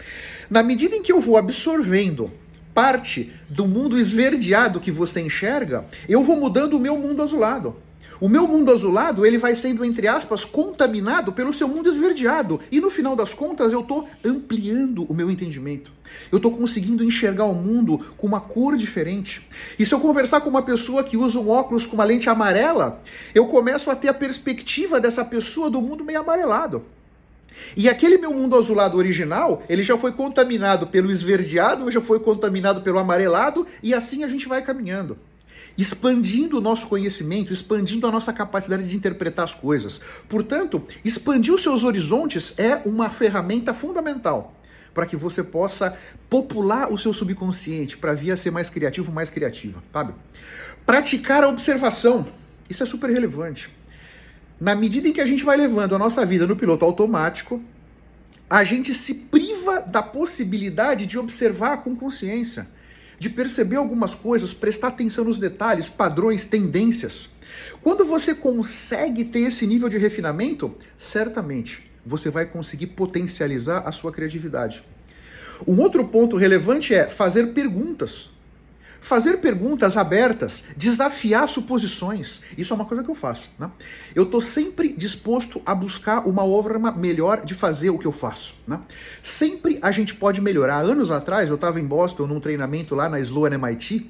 Na 0.49 0.61
medida 0.61 0.97
em 0.97 1.01
que 1.01 1.13
eu 1.13 1.21
vou 1.21 1.37
absorvendo 1.37 2.29
parte 2.73 3.31
do 3.47 3.65
mundo 3.65 3.97
esverdeado 3.97 4.81
que 4.81 4.91
você 4.91 5.21
enxerga, 5.21 5.85
eu 6.09 6.25
vou 6.25 6.35
mudando 6.35 6.73
o 6.73 6.79
meu 6.79 6.97
mundo 6.97 7.23
azulado. 7.23 7.77
O 8.21 8.27
meu 8.27 8.45
mundo 8.45 8.69
azulado, 8.69 9.25
ele 9.25 9.37
vai 9.37 9.55
sendo, 9.55 9.85
entre 9.85 10.05
aspas, 10.05 10.43
contaminado 10.43 11.31
pelo 11.31 11.53
seu 11.53 11.69
mundo 11.69 11.87
esverdeado. 11.87 12.59
E 12.69 12.81
no 12.81 12.89
final 12.89 13.15
das 13.15 13.33
contas, 13.33 13.71
eu 13.71 13.79
estou 13.79 14.09
ampliando 14.25 15.05
o 15.05 15.13
meu 15.13 15.31
entendimento. 15.31 15.89
Eu 16.29 16.35
estou 16.35 16.51
conseguindo 16.51 17.01
enxergar 17.01 17.45
o 17.45 17.55
mundo 17.55 17.97
com 18.17 18.27
uma 18.27 18.41
cor 18.41 18.75
diferente. 18.75 19.47
E 19.77 19.85
se 19.85 19.93
eu 19.93 20.01
conversar 20.01 20.41
com 20.41 20.49
uma 20.49 20.61
pessoa 20.61 21.01
que 21.01 21.15
usa 21.15 21.39
um 21.39 21.49
óculos 21.49 21.85
com 21.85 21.95
uma 21.95 22.03
lente 22.03 22.29
amarela, 22.29 23.01
eu 23.33 23.47
começo 23.47 23.89
a 23.89 23.95
ter 23.95 24.09
a 24.09 24.13
perspectiva 24.13 24.99
dessa 24.99 25.23
pessoa 25.23 25.69
do 25.69 25.81
mundo 25.81 26.03
meio 26.03 26.19
amarelado. 26.19 26.83
E 27.75 27.87
aquele 27.87 28.17
meu 28.17 28.33
mundo 28.33 28.57
azulado 28.57 28.97
original, 28.97 29.63
ele 29.69 29.83
já 29.83 29.97
foi 29.97 30.11
contaminado 30.11 30.87
pelo 30.87 31.09
esverdeado, 31.09 31.89
já 31.89 32.01
foi 32.01 32.19
contaminado 32.19 32.81
pelo 32.81 32.99
amarelado, 32.99 33.65
e 33.81 33.93
assim 33.93 34.25
a 34.25 34.27
gente 34.27 34.47
vai 34.47 34.61
caminhando 34.61 35.15
expandindo 35.77 36.57
o 36.57 36.61
nosso 36.61 36.87
conhecimento, 36.87 37.53
expandindo 37.53 38.05
a 38.05 38.11
nossa 38.11 38.33
capacidade 38.33 38.87
de 38.87 38.95
interpretar 38.95 39.45
as 39.45 39.55
coisas. 39.55 40.01
Portanto, 40.27 40.83
expandir 41.03 41.53
os 41.53 41.63
seus 41.63 41.83
horizontes 41.83 42.57
é 42.59 42.81
uma 42.85 43.09
ferramenta 43.09 43.73
fundamental 43.73 44.55
para 44.93 45.05
que 45.05 45.15
você 45.15 45.43
possa 45.43 45.97
popular 46.29 46.91
o 46.91 46.97
seu 46.97 47.13
subconsciente, 47.13 47.97
para 47.97 48.13
vir 48.13 48.31
a 48.31 48.37
ser 48.37 48.51
mais 48.51 48.69
criativo, 48.69 49.11
mais 49.11 49.29
criativa, 49.29 49.81
sabe? 49.93 50.13
Praticar 50.85 51.43
a 51.43 51.47
observação, 51.47 52.27
isso 52.69 52.83
é 52.83 52.85
super 52.85 53.09
relevante. 53.09 53.69
Na 54.59 54.75
medida 54.75 55.07
em 55.07 55.13
que 55.13 55.21
a 55.21 55.25
gente 55.25 55.43
vai 55.43 55.55
levando 55.55 55.95
a 55.95 55.99
nossa 55.99 56.25
vida 56.25 56.45
no 56.45 56.55
piloto 56.55 56.83
automático, 56.83 57.63
a 58.49 58.63
gente 58.63 58.93
se 58.93 59.13
priva 59.13 59.81
da 59.81 60.01
possibilidade 60.01 61.05
de 61.05 61.17
observar 61.17 61.77
com 61.77 61.95
consciência 61.95 62.67
de 63.19 63.29
perceber 63.29 63.75
algumas 63.75 64.15
coisas, 64.15 64.53
prestar 64.53 64.87
atenção 64.87 65.25
nos 65.25 65.37
detalhes, 65.37 65.89
padrões, 65.89 66.45
tendências. 66.45 67.31
Quando 67.81 68.05
você 68.05 68.33
consegue 68.33 69.25
ter 69.25 69.41
esse 69.41 69.67
nível 69.67 69.89
de 69.89 69.97
refinamento, 69.97 70.73
certamente 70.97 71.91
você 72.05 72.29
vai 72.29 72.45
conseguir 72.45 72.87
potencializar 72.87 73.83
a 73.85 73.91
sua 73.91 74.11
criatividade. 74.11 74.81
Um 75.67 75.79
outro 75.81 76.07
ponto 76.07 76.37
relevante 76.37 76.93
é 76.95 77.07
fazer 77.07 77.47
perguntas. 77.47 78.29
Fazer 79.01 79.37
perguntas 79.37 79.95
abertas, 79.95 80.69
desafiar 80.75 81.47
suposições. 81.47 82.41
Isso 82.57 82.73
é 82.73 82.75
uma 82.75 82.85
coisa 82.85 83.03
que 83.03 83.09
eu 83.09 83.15
faço. 83.15 83.49
Né? 83.57 83.69
Eu 84.13 84.23
estou 84.23 84.41
sempre 84.41 84.93
disposto 84.93 85.61
a 85.65 85.73
buscar 85.73 86.27
uma 86.27 86.43
forma 86.43 86.91
melhor 86.91 87.45
de 87.45 87.53
fazer 87.53 87.89
o 87.89 87.97
que 87.97 88.05
eu 88.05 88.11
faço. 88.11 88.53
Né? 88.67 88.79
Sempre 89.23 89.79
a 89.81 89.91
gente 89.91 90.13
pode 90.15 90.41
melhorar. 90.41 90.79
Anos 90.79 91.11
atrás, 91.11 91.49
eu 91.49 91.55
estava 91.55 91.79
em 91.79 91.85
Boston 91.85 92.27
num 92.27 92.39
treinamento 92.39 92.93
lá 92.93 93.07
na 93.07 93.19
Sloan 93.19 93.53
MIT, 93.53 94.09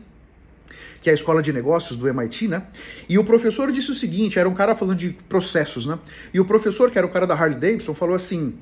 que 0.99 1.09
é 1.09 1.11
a 1.11 1.15
escola 1.15 1.41
de 1.41 1.53
negócios 1.53 1.97
do 1.97 2.07
MIT, 2.07 2.47
né? 2.47 2.63
E 3.07 3.17
o 3.17 3.23
professor 3.23 3.71
disse 3.71 3.91
o 3.91 3.93
seguinte: 3.93 4.37
era 4.37 4.49
um 4.49 4.53
cara 4.53 4.75
falando 4.75 4.97
de 4.97 5.11
processos, 5.29 5.85
né? 5.85 5.97
E 6.33 6.39
o 6.39 6.45
professor, 6.45 6.91
que 6.91 6.97
era 6.97 7.07
o 7.07 7.09
cara 7.09 7.25
da 7.25 7.33
Harley 7.33 7.57
Davidson, 7.57 7.93
falou 7.93 8.15
assim: 8.15 8.55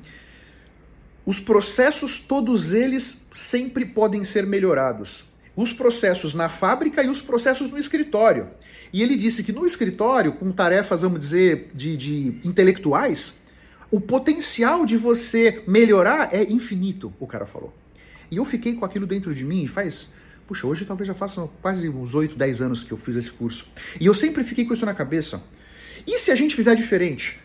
os 1.26 1.40
processos, 1.40 2.20
todos 2.20 2.72
eles, 2.72 3.28
sempre 3.32 3.84
podem 3.84 4.24
ser 4.24 4.46
melhorados 4.46 5.26
os 5.58 5.72
processos 5.72 6.34
na 6.34 6.48
fábrica 6.48 7.02
e 7.02 7.08
os 7.08 7.20
processos 7.20 7.68
no 7.68 7.78
escritório. 7.78 8.48
E 8.92 9.02
ele 9.02 9.16
disse 9.16 9.42
que 9.42 9.50
no 9.50 9.66
escritório, 9.66 10.32
com 10.32 10.52
tarefas, 10.52 11.02
vamos 11.02 11.18
dizer, 11.18 11.68
de, 11.74 11.96
de 11.96 12.38
intelectuais, 12.44 13.40
o 13.90 14.00
potencial 14.00 14.86
de 14.86 14.96
você 14.96 15.60
melhorar 15.66 16.32
é 16.32 16.44
infinito, 16.44 17.12
o 17.18 17.26
cara 17.26 17.44
falou. 17.44 17.74
E 18.30 18.36
eu 18.36 18.44
fiquei 18.44 18.74
com 18.74 18.84
aquilo 18.84 19.04
dentro 19.04 19.34
de 19.34 19.44
mim 19.44 19.66
faz. 19.66 20.12
Puxa, 20.46 20.64
hoje 20.64 20.84
talvez 20.84 21.08
já 21.08 21.14
façam 21.14 21.50
quase 21.60 21.88
uns 21.88 22.14
8, 22.14 22.36
10 22.36 22.62
anos 22.62 22.84
que 22.84 22.92
eu 22.92 22.96
fiz 22.96 23.16
esse 23.16 23.32
curso. 23.32 23.66
E 24.00 24.06
eu 24.06 24.14
sempre 24.14 24.44
fiquei 24.44 24.64
com 24.64 24.74
isso 24.74 24.86
na 24.86 24.94
cabeça. 24.94 25.42
E 26.06 26.20
se 26.20 26.30
a 26.30 26.36
gente 26.36 26.54
fizer 26.54 26.76
diferente? 26.76 27.40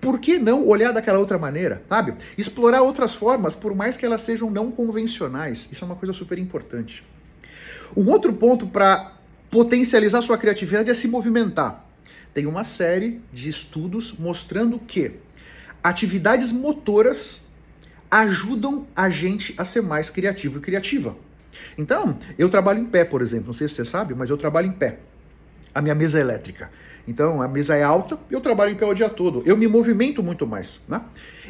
Por 0.00 0.18
que 0.18 0.38
não 0.38 0.66
olhar 0.66 0.90
daquela 0.90 1.18
outra 1.18 1.38
maneira, 1.38 1.82
sabe? 1.86 2.14
Explorar 2.38 2.80
outras 2.80 3.14
formas, 3.14 3.54
por 3.54 3.74
mais 3.74 3.94
que 3.94 4.06
elas 4.06 4.22
sejam 4.22 4.50
não 4.50 4.72
convencionais. 4.72 5.68
Isso 5.70 5.84
é 5.84 5.86
uma 5.86 5.96
coisa 5.96 6.14
super 6.14 6.38
importante. 6.38 7.04
Um 7.96 8.10
outro 8.10 8.32
ponto 8.32 8.66
para 8.66 9.12
potencializar 9.50 10.22
sua 10.22 10.38
criatividade 10.38 10.90
é 10.90 10.94
se 10.94 11.08
movimentar. 11.08 11.86
Tem 12.32 12.46
uma 12.46 12.64
série 12.64 13.20
de 13.32 13.48
estudos 13.48 14.14
mostrando 14.18 14.78
que 14.78 15.12
atividades 15.82 16.52
motoras 16.52 17.42
ajudam 18.10 18.86
a 18.96 19.10
gente 19.10 19.54
a 19.58 19.64
ser 19.64 19.82
mais 19.82 20.08
criativo 20.08 20.58
e 20.58 20.62
criativa. 20.62 21.16
Então, 21.76 22.18
eu 22.38 22.48
trabalho 22.48 22.78
em 22.78 22.86
pé, 22.86 23.04
por 23.04 23.20
exemplo, 23.20 23.46
não 23.48 23.52
sei 23.52 23.68
se 23.68 23.76
você 23.76 23.84
sabe, 23.84 24.14
mas 24.14 24.30
eu 24.30 24.36
trabalho 24.36 24.68
em 24.68 24.72
pé. 24.72 24.98
A 25.74 25.80
minha 25.80 25.94
mesa 25.94 26.18
é 26.18 26.20
elétrica. 26.20 26.70
Então 27.06 27.42
a 27.42 27.48
mesa 27.48 27.76
é 27.76 27.82
alta, 27.82 28.18
eu 28.30 28.40
trabalho 28.40 28.70
em 28.70 28.74
pé 28.74 28.86
o 28.86 28.94
dia 28.94 29.08
todo. 29.08 29.42
Eu 29.44 29.56
me 29.56 29.66
movimento 29.66 30.22
muito 30.22 30.46
mais, 30.46 30.82
né? 30.88 31.00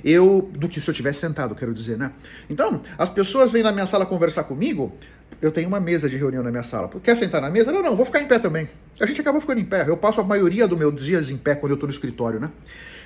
Eu 0.03 0.51
do 0.53 0.69
que 0.69 0.81
se 0.81 0.89
eu 0.89 0.95
tivesse 0.95 1.21
sentado, 1.21 1.55
quero 1.55 1.75
dizer, 1.75 1.99
né? 1.99 2.13
Então, 2.49 2.81
as 2.97 3.11
pessoas 3.11 3.53
vêm 3.53 3.63
na 3.63 3.73
minha 3.73 3.87
sala 3.87 4.07
conversar 4.07 4.45
comigo, 4.45 4.93
eu 5.41 5.51
tenho 5.51 5.69
uma 5.69 5.81
mesa 5.81 6.09
de 6.09 6.17
reunião 6.17 6.43
na 6.43 6.51
minha 6.51 6.63
sala. 6.63 6.89
Quer 7.03 7.17
sentar 7.17 7.41
na 7.41 7.51
mesa? 7.51 7.73
Não, 7.73 7.83
não, 7.83 7.97
vou 7.97 8.07
ficar 8.07 8.21
em 8.21 8.27
pé 8.27 8.39
também. 8.39 8.69
A 9.01 9.07
gente 9.07 9.21
acaba 9.21 9.41
ficando 9.41 9.61
em 9.61 9.65
pé. 9.65 9.85
Eu 9.89 9.97
passo 9.97 10.21
a 10.21 10.25
maioria 10.25 10.67
dos 10.69 10.79
meus 10.79 11.03
dias 11.03 11.31
em 11.31 11.37
pé 11.37 11.55
quando 11.55 11.71
eu 11.71 11.75
estou 11.75 11.87
no 11.87 11.93
escritório, 11.93 12.39
né? 12.39 12.51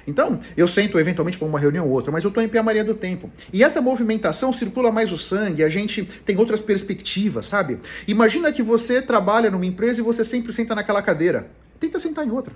Então, 0.06 0.38
eu 0.56 0.68
sento 0.68 1.00
eventualmente 1.00 1.36
para 1.36 1.48
uma 1.48 1.58
reunião 1.58 1.84
ou 1.84 1.90
outra, 1.90 2.12
mas 2.12 2.22
eu 2.22 2.28
estou 2.28 2.42
em 2.42 2.48
pé 2.48 2.58
a 2.58 2.62
maioria 2.62 2.84
do 2.84 2.94
tempo. 2.94 3.30
E 3.52 3.64
essa 3.64 3.80
movimentação 3.80 4.52
circula 4.52 4.92
mais 4.92 5.10
o 5.10 5.18
sangue, 5.18 5.64
a 5.64 5.68
gente 5.68 6.04
tem 6.24 6.36
outras 6.36 6.60
perspectivas, 6.60 7.46
sabe? 7.46 7.80
Imagina 8.06 8.52
que 8.52 8.62
você 8.62 9.02
trabalha 9.02 9.50
numa 9.50 9.66
empresa 9.66 10.00
e 10.00 10.04
você 10.04 10.24
sempre 10.24 10.52
senta 10.52 10.74
naquela 10.74 11.02
cadeira. 11.02 11.50
Tenta 11.80 11.98
sentar 11.98 12.24
em 12.24 12.30
outra. 12.30 12.54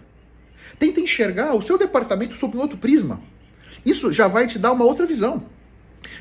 Tenta 0.78 1.00
enxergar 1.00 1.54
o 1.54 1.60
seu 1.60 1.76
departamento 1.76 2.36
sob 2.36 2.56
um 2.56 2.60
outro 2.60 2.78
prisma. 2.78 3.20
Isso 3.84 4.12
já 4.12 4.28
vai 4.28 4.46
te 4.46 4.58
dar 4.58 4.70
uma 4.72 4.84
outra 4.84 5.04
visão. 5.04 5.44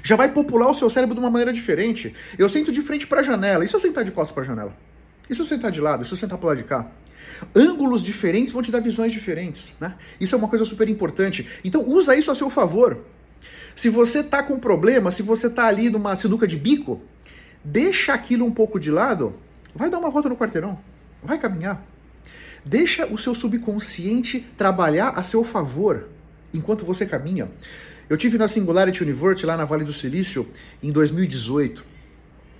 Já 0.01 0.15
vai 0.15 0.31
popular 0.31 0.69
o 0.69 0.73
seu 0.73 0.89
cérebro 0.89 1.13
de 1.13 1.21
uma 1.21 1.29
maneira 1.29 1.53
diferente. 1.53 2.13
Eu 2.37 2.49
sento 2.49 2.71
de 2.71 2.81
frente 2.81 3.05
para 3.05 3.21
a 3.21 3.23
janela. 3.23 3.63
E 3.63 3.67
se 3.67 3.75
eu 3.75 3.79
sentar 3.79 4.03
de 4.03 4.11
costas 4.11 4.33
para 4.33 4.43
a 4.43 4.45
janela? 4.45 4.88
E 5.29 5.36
se 5.36 5.41
eu 5.41 5.45
sentar 5.45 5.71
de 5.71 5.79
lado? 5.79 6.03
E 6.03 6.05
se 6.05 6.13
eu 6.13 6.17
sentar 6.17 6.38
para 6.38 6.45
o 6.45 6.50
lado 6.50 6.57
de 6.57 6.63
cá? 6.63 6.89
Ângulos 7.55 8.03
diferentes 8.03 8.51
vão 8.51 8.62
te 8.62 8.71
dar 8.71 8.79
visões 8.79 9.12
diferentes. 9.12 9.74
Né? 9.79 9.93
Isso 10.19 10.36
é 10.36 10.38
uma 10.38 10.48
coisa 10.48 10.65
super 10.65 10.89
importante. 10.89 11.48
Então 11.63 11.88
usa 11.88 12.15
isso 12.15 12.31
a 12.31 12.36
seu 12.36 12.50
favor. 12.50 13.00
Se 13.75 13.89
você 13.89 14.24
tá 14.24 14.43
com 14.43 14.59
problema, 14.59 15.12
se 15.12 15.21
você 15.21 15.50
tá 15.50 15.67
ali 15.67 15.89
numa 15.89 16.15
sinuca 16.15 16.45
de 16.45 16.57
bico, 16.57 17.01
deixa 17.63 18.13
aquilo 18.13 18.45
um 18.45 18.51
pouco 18.51 18.79
de 18.79 18.91
lado, 18.91 19.33
vai 19.74 19.89
dar 19.89 20.00
uma 20.00 20.09
volta 20.09 20.27
no 20.27 20.36
quarteirão, 20.36 20.77
vai 21.24 21.38
caminhar. 21.38 21.81
Deixa 22.65 23.05
o 23.05 23.17
seu 23.17 23.33
subconsciente 23.33 24.45
trabalhar 24.57 25.12
a 25.12 25.24
seu 25.24 25.43
favor 25.43 26.09
enquanto 26.53 26.86
você 26.86 27.05
caminha. 27.05 27.50
Eu 28.09 28.17
tive 28.17 28.38
na 28.38 28.48
Singularity 28.48 29.03
University 29.03 29.45
lá 29.45 29.55
na 29.55 29.65
Vale 29.65 29.86
do 29.86 29.93
Silício 29.93 30.50
em 30.83 30.91
2018 30.91 31.86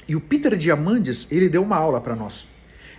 e 0.08 0.16
o 0.16 0.22
Peter 0.22 0.56
Diamandis 0.56 1.28
ele 1.32 1.50
deu 1.50 1.64
uma 1.64 1.76
aula 1.76 2.00
para 2.00 2.16
nós. 2.16 2.48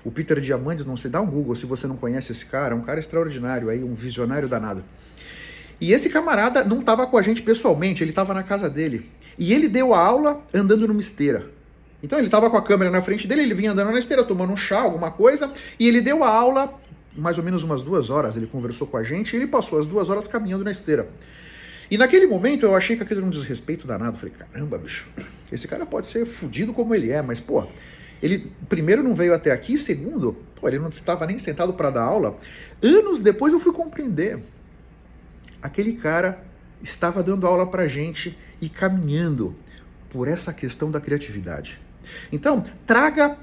O 0.04 0.11
Peter 0.11 0.40
Diamandis, 0.40 0.87
não 0.87 0.97
se 0.97 1.09
dá 1.09 1.21
um 1.21 1.26
Google 1.26 1.54
se 1.54 1.66
você 1.66 1.87
não 1.87 1.97
conhece 1.97 2.33
esse 2.33 2.47
cara, 2.47 2.75
é 2.75 2.76
um 2.76 2.83
cara 2.83 3.00
extraordinário 3.00 3.69
aí, 3.69 3.83
um 3.83 3.95
visionário 3.95 4.49
danado. 4.49 4.85
E 5.80 5.92
esse 5.92 6.11
camarada 6.11 6.62
não 6.64 6.80
estava 6.80 7.07
com 7.07 7.16
a 7.16 7.23
gente 7.23 7.42
pessoalmente, 7.42 8.02
ele 8.02 8.11
estava 8.11 8.35
na 8.35 8.42
casa 8.42 8.69
dele. 8.69 9.11
E 9.38 9.52
ele 9.52 9.69
deu 9.69 9.95
a 9.95 9.99
aula 9.99 10.42
andando 10.52 10.87
numa 10.87 11.00
esteira. 11.00 11.50
Então 12.02 12.19
ele 12.19 12.28
estava 12.28 12.50
com 12.50 12.57
a 12.57 12.62
câmera 12.62 12.90
na 12.90 13.02
frente 13.02 13.26
dele, 13.26 13.42
ele 13.42 13.54
vinha 13.54 13.73
andando 13.73 13.90
na 13.92 13.99
esteira, 13.99 14.25
tomando 14.25 14.52
um 14.52 14.57
chá, 14.57 14.80
alguma 14.80 15.11
coisa, 15.11 15.50
e 15.78 15.87
ele 15.87 16.00
deu 16.00 16.25
a 16.25 16.28
aula 16.28 16.78
mais 17.16 17.38
ou 17.38 17.45
menos 17.45 17.62
umas 17.62 17.83
duas 17.83 18.11
horas, 18.11 18.37
ele 18.37 18.47
conversou 18.47 18.87
com 18.87 18.97
a 18.97 19.02
gente 19.02 19.33
e 19.33 19.37
ele 19.37 19.47
passou 19.47 19.78
as 19.78 19.87
duas 19.87 20.09
horas 20.09 20.26
caminhando 20.26 20.64
na 20.64 20.71
esteira. 20.71 21.09
E 21.90 21.99
naquele 21.99 22.26
momento 22.26 22.64
eu 22.64 22.76
achei 22.76 22.97
que 22.97 23.02
aquilo 23.02 23.21
era 23.21 23.26
um 23.26 23.30
desrespeito 23.30 23.87
danado. 23.87 24.16
Falei, 24.16 24.33
caramba, 24.38 24.78
bicho, 24.78 25.09
esse 25.50 25.66
cara 25.66 25.85
pode 25.85 26.07
ser 26.07 26.25
fudido 26.25 26.73
como 26.73 26.95
ele 26.95 27.11
é, 27.11 27.21
mas, 27.21 27.40
pô, 27.40 27.66
ele 28.23 28.53
primeiro 28.69 29.03
não 29.03 29.15
veio 29.15 29.35
até 29.35 29.50
aqui, 29.50 29.79
segundo, 29.79 30.37
pô, 30.61 30.69
ele 30.69 30.79
não 30.79 30.89
estava 30.89 31.27
nem 31.27 31.39
sentado 31.39 31.75
para 31.75 31.91
dar 31.91 32.03
aula. 32.03 32.37
Anos 32.83 33.21
depois 33.21 33.53
eu 33.53 33.61
fui 33.61 33.73
compreender. 33.73 34.43
Aquele 35.62 35.95
cara 35.95 36.43
estava 36.83 37.23
dando 37.23 37.47
aula 37.47 37.67
pra 37.67 37.89
gente 37.89 38.39
e 38.61 38.69
caminhando 38.69 39.55
por 40.09 40.29
essa 40.29 40.53
questão 40.53 40.91
da 40.91 41.00
criatividade. 41.00 41.81
Então, 42.33 42.62
traga 42.87 43.37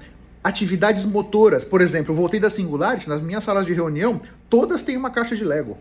atividades 0.44 1.06
motoras. 1.06 1.64
Por 1.64 1.82
exemplo, 1.82 2.14
voltei 2.14 2.40
da 2.40 2.50
Singularity, 2.50 3.10
nas 3.10 3.24
minhas 3.24 3.44
salas 3.44 3.66
de 3.66 3.74
reunião, 3.74 4.22
todas 4.50 4.82
têm 4.82 4.98
uma 4.98 5.10
caixa 5.10 5.36
de 5.36 5.44
Lego. 5.44 5.78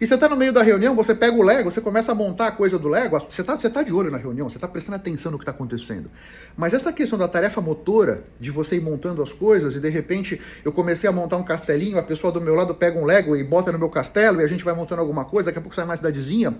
E 0.00 0.06
você 0.06 0.14
está 0.14 0.28
no 0.28 0.36
meio 0.36 0.52
da 0.52 0.62
reunião, 0.62 0.94
você 0.94 1.14
pega 1.14 1.36
o 1.36 1.42
Lego, 1.42 1.70
você 1.70 1.80
começa 1.80 2.12
a 2.12 2.14
montar 2.14 2.48
a 2.48 2.52
coisa 2.52 2.78
do 2.78 2.88
Lego, 2.88 3.18
você 3.18 3.40
está 3.42 3.56
você 3.56 3.68
tá 3.68 3.82
de 3.82 3.92
olho 3.92 4.10
na 4.10 4.18
reunião, 4.18 4.48
você 4.48 4.56
está 4.56 4.66
prestando 4.66 4.96
atenção 4.96 5.30
no 5.30 5.38
que 5.38 5.42
está 5.42 5.52
acontecendo. 5.52 6.10
Mas 6.56 6.72
essa 6.72 6.92
questão 6.92 7.18
da 7.18 7.28
tarefa 7.28 7.60
motora, 7.60 8.24
de 8.38 8.50
você 8.50 8.76
ir 8.76 8.80
montando 8.80 9.22
as 9.22 9.32
coisas, 9.32 9.76
e 9.76 9.80
de 9.80 9.88
repente 9.88 10.40
eu 10.64 10.72
comecei 10.72 11.08
a 11.08 11.12
montar 11.12 11.36
um 11.36 11.44
castelinho, 11.44 11.98
a 11.98 12.02
pessoa 12.02 12.32
do 12.32 12.40
meu 12.40 12.54
lado 12.54 12.74
pega 12.74 12.98
um 12.98 13.04
Lego 13.04 13.36
e 13.36 13.44
bota 13.44 13.70
no 13.70 13.78
meu 13.78 13.88
castelo, 13.88 14.40
e 14.40 14.44
a 14.44 14.46
gente 14.46 14.64
vai 14.64 14.74
montando 14.74 15.00
alguma 15.00 15.24
coisa, 15.24 15.46
daqui 15.46 15.58
a 15.58 15.62
pouco 15.62 15.74
sai 15.74 15.84
uma 15.84 15.96
cidadezinha, 15.96 16.56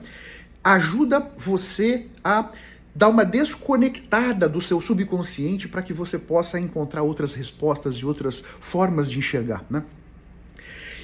ajuda 0.63 1.27
você 1.39 2.07
a 2.23 2.51
dar 2.95 3.09
uma 3.09 3.25
desconectada 3.25 4.49
do 4.49 4.61
seu 4.61 4.81
subconsciente 4.81 5.69
para 5.69 5.83
que 5.83 5.93
você 5.93 6.19
possa 6.19 6.59
encontrar 6.59 7.03
outras 7.03 7.35
respostas 7.35 7.97
e 7.97 8.07
outras 8.07 8.41
formas 8.41 9.11
de 9.11 9.19
enxergar, 9.19 9.65
né? 9.71 9.85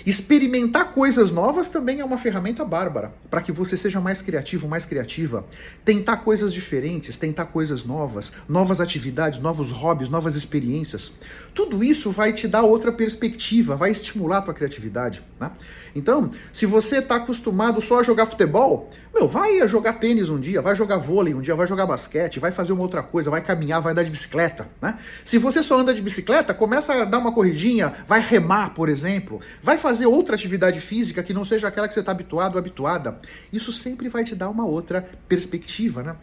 Experimentar 0.06 0.92
coisas 0.92 1.32
novas 1.32 1.66
também 1.66 1.98
é 1.98 2.04
uma 2.04 2.16
ferramenta 2.16 2.64
bárbara 2.64 3.12
para 3.28 3.42
que 3.42 3.50
você 3.50 3.76
seja 3.76 4.00
mais 4.00 4.22
criativo, 4.22 4.68
mais 4.68 4.86
criativa. 4.86 5.44
Tentar 5.84 6.18
coisas 6.18 6.54
diferentes, 6.54 7.16
tentar 7.16 7.46
coisas 7.46 7.82
novas, 7.82 8.32
novas 8.48 8.80
atividades, 8.80 9.40
novos 9.40 9.72
hobbies, 9.72 10.08
novas 10.08 10.36
experiências. 10.36 11.12
Tudo 11.52 11.82
isso 11.82 12.12
vai 12.12 12.32
te 12.32 12.46
dar 12.46 12.62
outra 12.62 12.92
perspectiva, 12.92 13.74
vai 13.74 13.90
estimular 13.90 14.38
a 14.38 14.42
tua 14.42 14.54
criatividade. 14.54 15.24
Né? 15.40 15.50
Então, 15.92 16.30
se 16.52 16.66
você 16.66 16.98
está 16.98 17.16
acostumado 17.16 17.80
só 17.80 17.98
a 17.98 18.04
jogar 18.04 18.26
futebol, 18.26 18.88
meu, 19.12 19.26
vai 19.26 19.66
jogar 19.66 19.94
tênis 19.94 20.28
um 20.28 20.38
dia, 20.38 20.62
vai 20.62 20.76
jogar 20.76 20.98
vôlei 20.98 21.34
um 21.34 21.40
dia, 21.40 21.56
vai 21.56 21.66
jogar 21.66 21.84
basquete, 21.84 22.38
vai 22.38 22.52
fazer 22.52 22.72
uma 22.72 22.82
outra 22.82 23.02
coisa, 23.02 23.28
vai 23.28 23.40
caminhar, 23.40 23.80
vai 23.82 23.90
andar 23.90 24.04
de 24.04 24.10
bicicleta. 24.10 24.68
Né? 24.80 24.96
Se 25.24 25.36
você 25.36 25.64
só 25.64 25.80
anda 25.80 25.92
de 25.92 26.00
bicicleta, 26.00 26.54
começa 26.54 26.94
a 26.94 27.04
dar 27.04 27.18
uma 27.18 27.32
corridinha, 27.32 27.92
vai 28.06 28.20
remar, 28.20 28.70
por 28.70 28.88
exemplo, 28.88 29.40
vai 29.60 29.78
fazer 29.78 29.95
fazer 29.96 30.06
outra 30.06 30.34
atividade 30.34 30.78
física 30.78 31.22
que 31.22 31.32
não 31.32 31.42
seja 31.42 31.68
aquela 31.68 31.88
que 31.88 31.94
você 31.94 32.00
está 32.00 32.12
habituado 32.12 32.56
ou 32.56 32.58
habituada. 32.58 33.18
Isso 33.50 33.72
sempre 33.72 34.10
vai 34.10 34.22
te 34.24 34.34
dar 34.34 34.50
uma 34.50 34.66
outra 34.66 35.08
perspectiva, 35.26 36.02
né? 36.02 36.16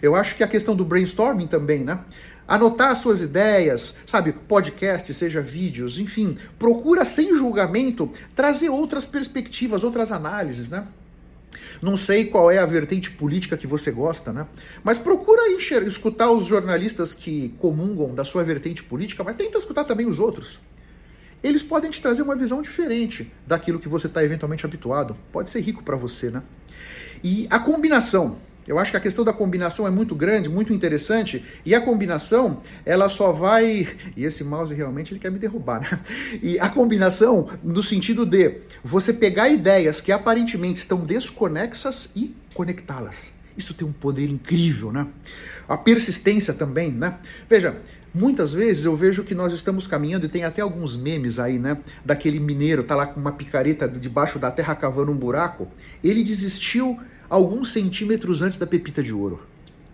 Eu 0.00 0.16
acho 0.16 0.34
que 0.36 0.42
a 0.42 0.48
questão 0.48 0.74
do 0.74 0.86
brainstorming 0.86 1.46
também, 1.46 1.84
né? 1.84 2.00
Anotar 2.48 2.96
suas 2.96 3.20
ideias, 3.20 3.98
sabe, 4.06 4.32
podcast, 4.32 5.12
seja 5.12 5.42
vídeos, 5.42 5.98
enfim, 5.98 6.36
procura 6.58 7.04
sem 7.04 7.36
julgamento 7.36 8.10
trazer 8.34 8.70
outras 8.70 9.04
perspectivas, 9.04 9.84
outras 9.84 10.10
análises, 10.10 10.70
né? 10.70 10.86
Não 11.82 11.98
sei 11.98 12.24
qual 12.24 12.50
é 12.50 12.56
a 12.58 12.66
vertente 12.66 13.10
política 13.10 13.56
que 13.56 13.66
você 13.66 13.90
gosta, 13.90 14.32
né? 14.32 14.46
Mas 14.82 14.96
procura 14.96 15.50
escutar 15.50 16.30
os 16.30 16.46
jornalistas 16.46 17.12
que 17.12 17.54
comungam 17.58 18.14
da 18.14 18.24
sua 18.24 18.42
vertente 18.42 18.82
política, 18.82 19.22
mas 19.22 19.36
tenta 19.36 19.58
escutar 19.58 19.84
também 19.84 20.06
os 20.06 20.18
outros 20.18 20.60
eles 21.44 21.62
podem 21.62 21.90
te 21.90 22.00
trazer 22.00 22.22
uma 22.22 22.34
visão 22.34 22.62
diferente 22.62 23.30
daquilo 23.46 23.78
que 23.78 23.88
você 23.88 24.06
está 24.06 24.24
eventualmente 24.24 24.64
habituado. 24.64 25.14
Pode 25.30 25.50
ser 25.50 25.60
rico 25.60 25.82
para 25.82 25.94
você, 25.94 26.30
né? 26.30 26.42
E 27.22 27.46
a 27.50 27.58
combinação 27.58 28.38
Eu 28.66 28.78
acho 28.78 28.90
que 28.90 28.96
a 28.96 29.00
questão 29.00 29.24
da 29.24 29.32
combinação 29.32 29.86
é 29.86 29.90
muito 29.90 30.14
grande, 30.14 30.48
muito 30.48 30.72
interessante, 30.72 31.44
e 31.66 31.74
a 31.74 31.80
combinação, 31.82 32.62
ela 32.84 33.08
só 33.08 33.30
vai. 33.30 33.86
E 34.16 34.24
esse 34.24 34.42
mouse 34.42 34.72
realmente 34.72 35.12
ele 35.12 35.20
quer 35.20 35.30
me 35.30 35.38
derrubar, 35.38 35.80
né? 35.80 36.00
E 36.42 36.58
a 36.58 36.68
combinação, 36.68 37.48
no 37.62 37.82
sentido 37.82 38.24
de 38.24 38.60
você 38.82 39.12
pegar 39.12 39.48
ideias 39.48 40.00
que 40.00 40.12
aparentemente 40.12 40.78
estão 40.78 41.00
desconexas 41.00 42.12
e 42.16 42.34
conectá-las. 42.54 43.34
Isso 43.56 43.74
tem 43.74 43.86
um 43.86 43.92
poder 43.92 44.30
incrível, 44.30 44.90
né? 44.90 45.06
A 45.68 45.76
persistência 45.76 46.54
também, 46.54 46.90
né? 46.90 47.18
Veja, 47.50 47.76
Muitas 48.14 48.52
vezes 48.52 48.84
eu 48.84 48.96
vejo 48.96 49.24
que 49.24 49.34
nós 49.34 49.52
estamos 49.52 49.88
caminhando 49.88 50.26
e 50.26 50.28
tem 50.28 50.44
até 50.44 50.62
alguns 50.62 50.96
memes 50.96 51.40
aí, 51.40 51.58
né? 51.58 51.78
Daquele 52.04 52.38
mineiro, 52.38 52.84
tá 52.84 52.94
lá 52.94 53.08
com 53.08 53.18
uma 53.18 53.32
picareta 53.32 53.88
debaixo 53.88 54.38
da 54.38 54.52
terra 54.52 54.72
cavando 54.76 55.10
um 55.10 55.16
buraco. 55.16 55.66
Ele 56.02 56.22
desistiu 56.22 56.96
alguns 57.28 57.72
centímetros 57.72 58.40
antes 58.40 58.56
da 58.56 58.68
pepita 58.68 59.02
de 59.02 59.12
ouro. 59.12 59.44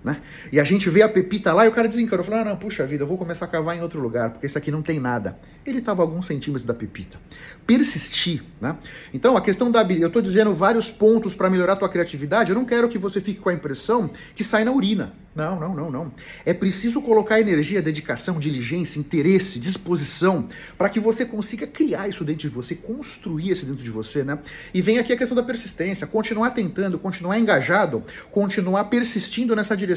Né? 0.02 0.20
E 0.50 0.58
a 0.58 0.64
gente 0.64 0.88
vê 0.88 1.02
a 1.02 1.08
pepita 1.08 1.52
lá 1.52 1.66
e 1.66 1.68
o 1.68 1.72
cara 1.72 1.86
desencanou. 1.86 2.24
Falou: 2.24 2.40
ah, 2.40 2.44
não, 2.44 2.56
puxa 2.56 2.86
vida, 2.86 3.02
eu 3.02 3.06
vou 3.06 3.18
começar 3.18 3.44
a 3.44 3.48
cavar 3.48 3.76
em 3.76 3.82
outro 3.82 4.00
lugar, 4.00 4.30
porque 4.30 4.46
isso 4.46 4.56
aqui 4.56 4.70
não 4.70 4.82
tem 4.82 4.98
nada. 4.98 5.36
Ele 5.66 5.78
estava 5.78 6.00
alguns 6.02 6.26
centímetros 6.26 6.64
da 6.64 6.72
pepita. 6.72 7.18
Persistir. 7.66 8.42
Né? 8.60 8.76
Então, 9.12 9.36
a 9.36 9.40
questão 9.40 9.70
da 9.70 9.80
habilidade. 9.80 10.04
Eu 10.04 10.08
estou 10.08 10.22
dizendo 10.22 10.54
vários 10.54 10.90
pontos 10.90 11.34
para 11.34 11.50
melhorar 11.50 11.74
a 11.74 11.76
tua 11.76 11.88
criatividade. 11.88 12.50
Eu 12.50 12.56
não 12.56 12.64
quero 12.64 12.88
que 12.88 12.98
você 12.98 13.20
fique 13.20 13.40
com 13.40 13.50
a 13.50 13.52
impressão 13.52 14.10
que 14.34 14.42
sai 14.42 14.64
na 14.64 14.72
urina. 14.72 15.12
Não, 15.32 15.60
não, 15.60 15.74
não, 15.74 15.90
não. 15.90 16.12
É 16.44 16.52
preciso 16.52 17.00
colocar 17.00 17.38
energia, 17.38 17.80
dedicação, 17.80 18.40
diligência, 18.40 18.98
interesse, 18.98 19.60
disposição, 19.60 20.48
para 20.76 20.88
que 20.88 20.98
você 20.98 21.24
consiga 21.24 21.68
criar 21.68 22.08
isso 22.08 22.24
dentro 22.24 22.40
de 22.40 22.48
você, 22.48 22.74
construir 22.74 23.50
isso 23.50 23.64
dentro 23.64 23.84
de 23.84 23.90
você, 23.90 24.24
né? 24.24 24.40
E 24.74 24.82
vem 24.82 24.98
aqui 24.98 25.12
a 25.12 25.16
questão 25.16 25.36
da 25.36 25.42
persistência, 25.42 26.04
continuar 26.04 26.50
tentando, 26.50 26.98
continuar 26.98 27.38
engajado, 27.38 28.02
continuar 28.32 28.84
persistindo 28.84 29.54
nessa 29.54 29.76
direção, 29.76 29.89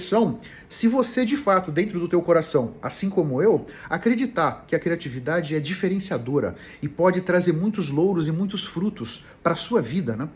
se 0.69 0.87
você 0.87 1.25
de 1.25 1.37
fato, 1.37 1.71
dentro 1.71 1.99
do 1.99 2.07
teu 2.07 2.21
coração, 2.21 2.75
assim 2.81 3.09
como 3.09 3.41
eu, 3.41 3.65
acreditar 3.89 4.65
que 4.67 4.75
a 4.75 4.79
criatividade 4.79 5.55
é 5.55 5.59
diferenciadora 5.59 6.55
e 6.81 6.87
pode 6.87 7.21
trazer 7.21 7.53
muitos 7.53 7.89
louros 7.89 8.27
e 8.27 8.31
muitos 8.31 8.63
frutos 8.63 9.25
para 9.41 9.53
a 9.53 9.55
sua 9.55 9.81
vida, 9.81 10.15
né? 10.15 10.29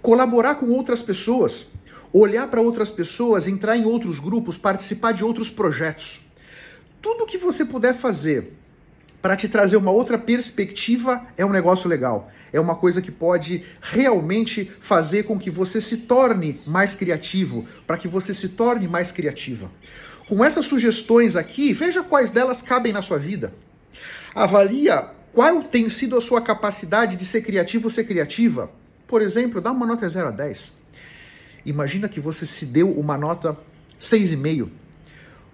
Colaborar 0.00 0.56
com 0.56 0.66
outras 0.70 1.02
pessoas, 1.02 1.68
olhar 2.12 2.48
para 2.48 2.60
outras 2.60 2.90
pessoas, 2.90 3.46
entrar 3.46 3.76
em 3.76 3.84
outros 3.84 4.18
grupos, 4.18 4.56
participar 4.56 5.12
de 5.12 5.24
outros 5.24 5.48
projetos. 5.48 6.20
Tudo 7.00 7.26
que 7.26 7.38
você 7.38 7.64
puder 7.64 7.94
fazer 7.94 8.52
para 9.22 9.36
te 9.36 9.48
trazer 9.48 9.76
uma 9.76 9.92
outra 9.92 10.18
perspectiva 10.18 11.24
é 11.36 11.46
um 11.46 11.50
negócio 11.50 11.88
legal. 11.88 12.28
É 12.52 12.58
uma 12.58 12.74
coisa 12.74 13.00
que 13.00 13.12
pode 13.12 13.64
realmente 13.80 14.70
fazer 14.80 15.22
com 15.22 15.38
que 15.38 15.48
você 15.48 15.80
se 15.80 15.98
torne 15.98 16.60
mais 16.66 16.96
criativo, 16.96 17.64
para 17.86 17.96
que 17.96 18.08
você 18.08 18.34
se 18.34 18.50
torne 18.50 18.88
mais 18.88 19.12
criativa. 19.12 19.70
Com 20.28 20.44
essas 20.44 20.64
sugestões 20.64 21.36
aqui, 21.36 21.72
veja 21.72 22.02
quais 22.02 22.30
delas 22.30 22.60
cabem 22.60 22.92
na 22.92 23.00
sua 23.00 23.18
vida. 23.18 23.54
Avalia 24.34 25.08
qual 25.32 25.62
tem 25.62 25.88
sido 25.88 26.16
a 26.16 26.20
sua 26.20 26.42
capacidade 26.42 27.16
de 27.16 27.24
ser 27.24 27.42
criativo 27.42 27.84
ou 27.84 27.90
ser 27.90 28.04
criativa. 28.04 28.70
Por 29.06 29.22
exemplo, 29.22 29.60
dá 29.60 29.70
uma 29.70 29.86
nota 29.86 30.08
0 30.08 30.28
a 30.28 30.30
10. 30.30 30.72
Imagina 31.64 32.08
que 32.08 32.18
você 32.18 32.44
se 32.44 32.66
deu 32.66 32.90
uma 32.90 33.16
nota 33.16 33.56
6,5. 34.00 34.68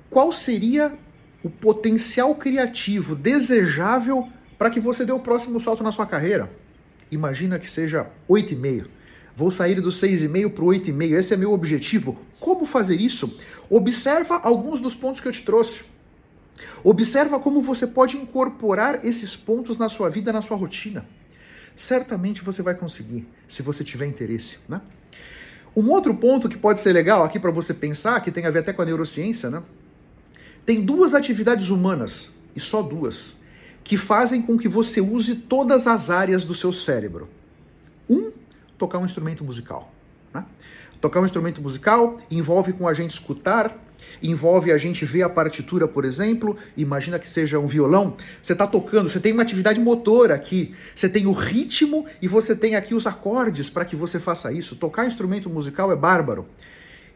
Qual 0.08 0.32
seria 0.32 0.96
o 1.42 1.50
potencial 1.50 2.34
criativo 2.34 3.14
desejável 3.14 4.28
para 4.56 4.70
que 4.70 4.80
você 4.80 5.04
dê 5.04 5.12
o 5.12 5.20
próximo 5.20 5.60
salto 5.60 5.82
na 5.82 5.92
sua 5.92 6.06
carreira? 6.06 6.50
Imagina 7.10 7.58
que 7.58 7.70
seja 7.70 8.06
8,5. 8.28 8.86
Vou 9.36 9.50
sair 9.50 9.80
do 9.80 9.90
6,5 9.90 10.50
para 10.50 10.64
o 10.64 10.68
8,5. 10.68 11.12
Esse 11.12 11.34
é 11.34 11.36
meu 11.36 11.52
objetivo. 11.52 12.18
Como 12.40 12.66
fazer 12.66 13.00
isso? 13.00 13.38
Observa 13.70 14.40
alguns 14.42 14.80
dos 14.80 14.94
pontos 14.94 15.20
que 15.20 15.28
eu 15.28 15.32
te 15.32 15.44
trouxe. 15.44 15.84
Observa 16.82 17.38
como 17.38 17.62
você 17.62 17.86
pode 17.86 18.16
incorporar 18.16 19.04
esses 19.04 19.36
pontos 19.36 19.78
na 19.78 19.88
sua 19.88 20.10
vida, 20.10 20.32
na 20.32 20.42
sua 20.42 20.56
rotina. 20.56 21.06
Certamente 21.76 22.42
você 22.42 22.62
vai 22.62 22.74
conseguir, 22.74 23.28
se 23.46 23.62
você 23.62 23.84
tiver 23.84 24.06
interesse, 24.06 24.58
né? 24.68 24.80
Um 25.76 25.88
outro 25.90 26.12
ponto 26.14 26.48
que 26.48 26.58
pode 26.58 26.80
ser 26.80 26.92
legal 26.92 27.22
aqui 27.22 27.38
para 27.38 27.52
você 27.52 27.72
pensar, 27.72 28.20
que 28.20 28.32
tem 28.32 28.44
a 28.44 28.50
ver 28.50 28.60
até 28.60 28.72
com 28.72 28.82
a 28.82 28.84
neurociência, 28.84 29.48
né? 29.48 29.62
Tem 30.68 30.82
duas 30.82 31.14
atividades 31.14 31.70
humanas, 31.70 32.32
e 32.54 32.60
só 32.60 32.82
duas, 32.82 33.38
que 33.82 33.96
fazem 33.96 34.42
com 34.42 34.58
que 34.58 34.68
você 34.68 35.00
use 35.00 35.34
todas 35.34 35.86
as 35.86 36.10
áreas 36.10 36.44
do 36.44 36.54
seu 36.54 36.74
cérebro. 36.74 37.26
Um, 38.06 38.30
tocar 38.76 38.98
um 38.98 39.06
instrumento 39.06 39.42
musical. 39.42 39.90
Né? 40.30 40.44
Tocar 41.00 41.20
um 41.20 41.24
instrumento 41.24 41.62
musical 41.62 42.18
envolve 42.30 42.74
com 42.74 42.86
a 42.86 42.92
gente 42.92 43.12
escutar, 43.12 43.82
envolve 44.22 44.70
a 44.70 44.76
gente 44.76 45.06
ver 45.06 45.22
a 45.22 45.30
partitura, 45.30 45.88
por 45.88 46.04
exemplo, 46.04 46.54
imagina 46.76 47.18
que 47.18 47.26
seja 47.26 47.58
um 47.58 47.66
violão, 47.66 48.14
você 48.42 48.52
está 48.52 48.66
tocando, 48.66 49.08
você 49.08 49.20
tem 49.20 49.32
uma 49.32 49.40
atividade 49.40 49.80
motora 49.80 50.34
aqui, 50.34 50.74
você 50.94 51.08
tem 51.08 51.26
o 51.26 51.32
ritmo 51.32 52.04
e 52.20 52.28
você 52.28 52.54
tem 52.54 52.76
aqui 52.76 52.94
os 52.94 53.06
acordes 53.06 53.70
para 53.70 53.86
que 53.86 53.96
você 53.96 54.20
faça 54.20 54.52
isso. 54.52 54.76
Tocar 54.76 55.06
instrumento 55.06 55.48
musical 55.48 55.90
é 55.90 55.96
bárbaro. 55.96 56.46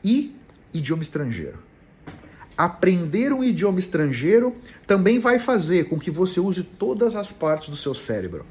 E 0.03 0.35
idioma 0.73 1.03
estrangeiro. 1.03 1.71
Aprender 2.57 3.33
um 3.33 3.43
idioma 3.43 3.79
estrangeiro 3.79 4.55
também 4.87 5.19
vai 5.19 5.39
fazer 5.39 5.85
com 5.85 5.99
que 5.99 6.11
você 6.11 6.41
use 6.41 6.63
todas 6.63 7.15
as 7.17 7.33
partes 7.33 7.69
do 7.69 7.77
seu 7.77 7.95
cérebro. 7.95 8.45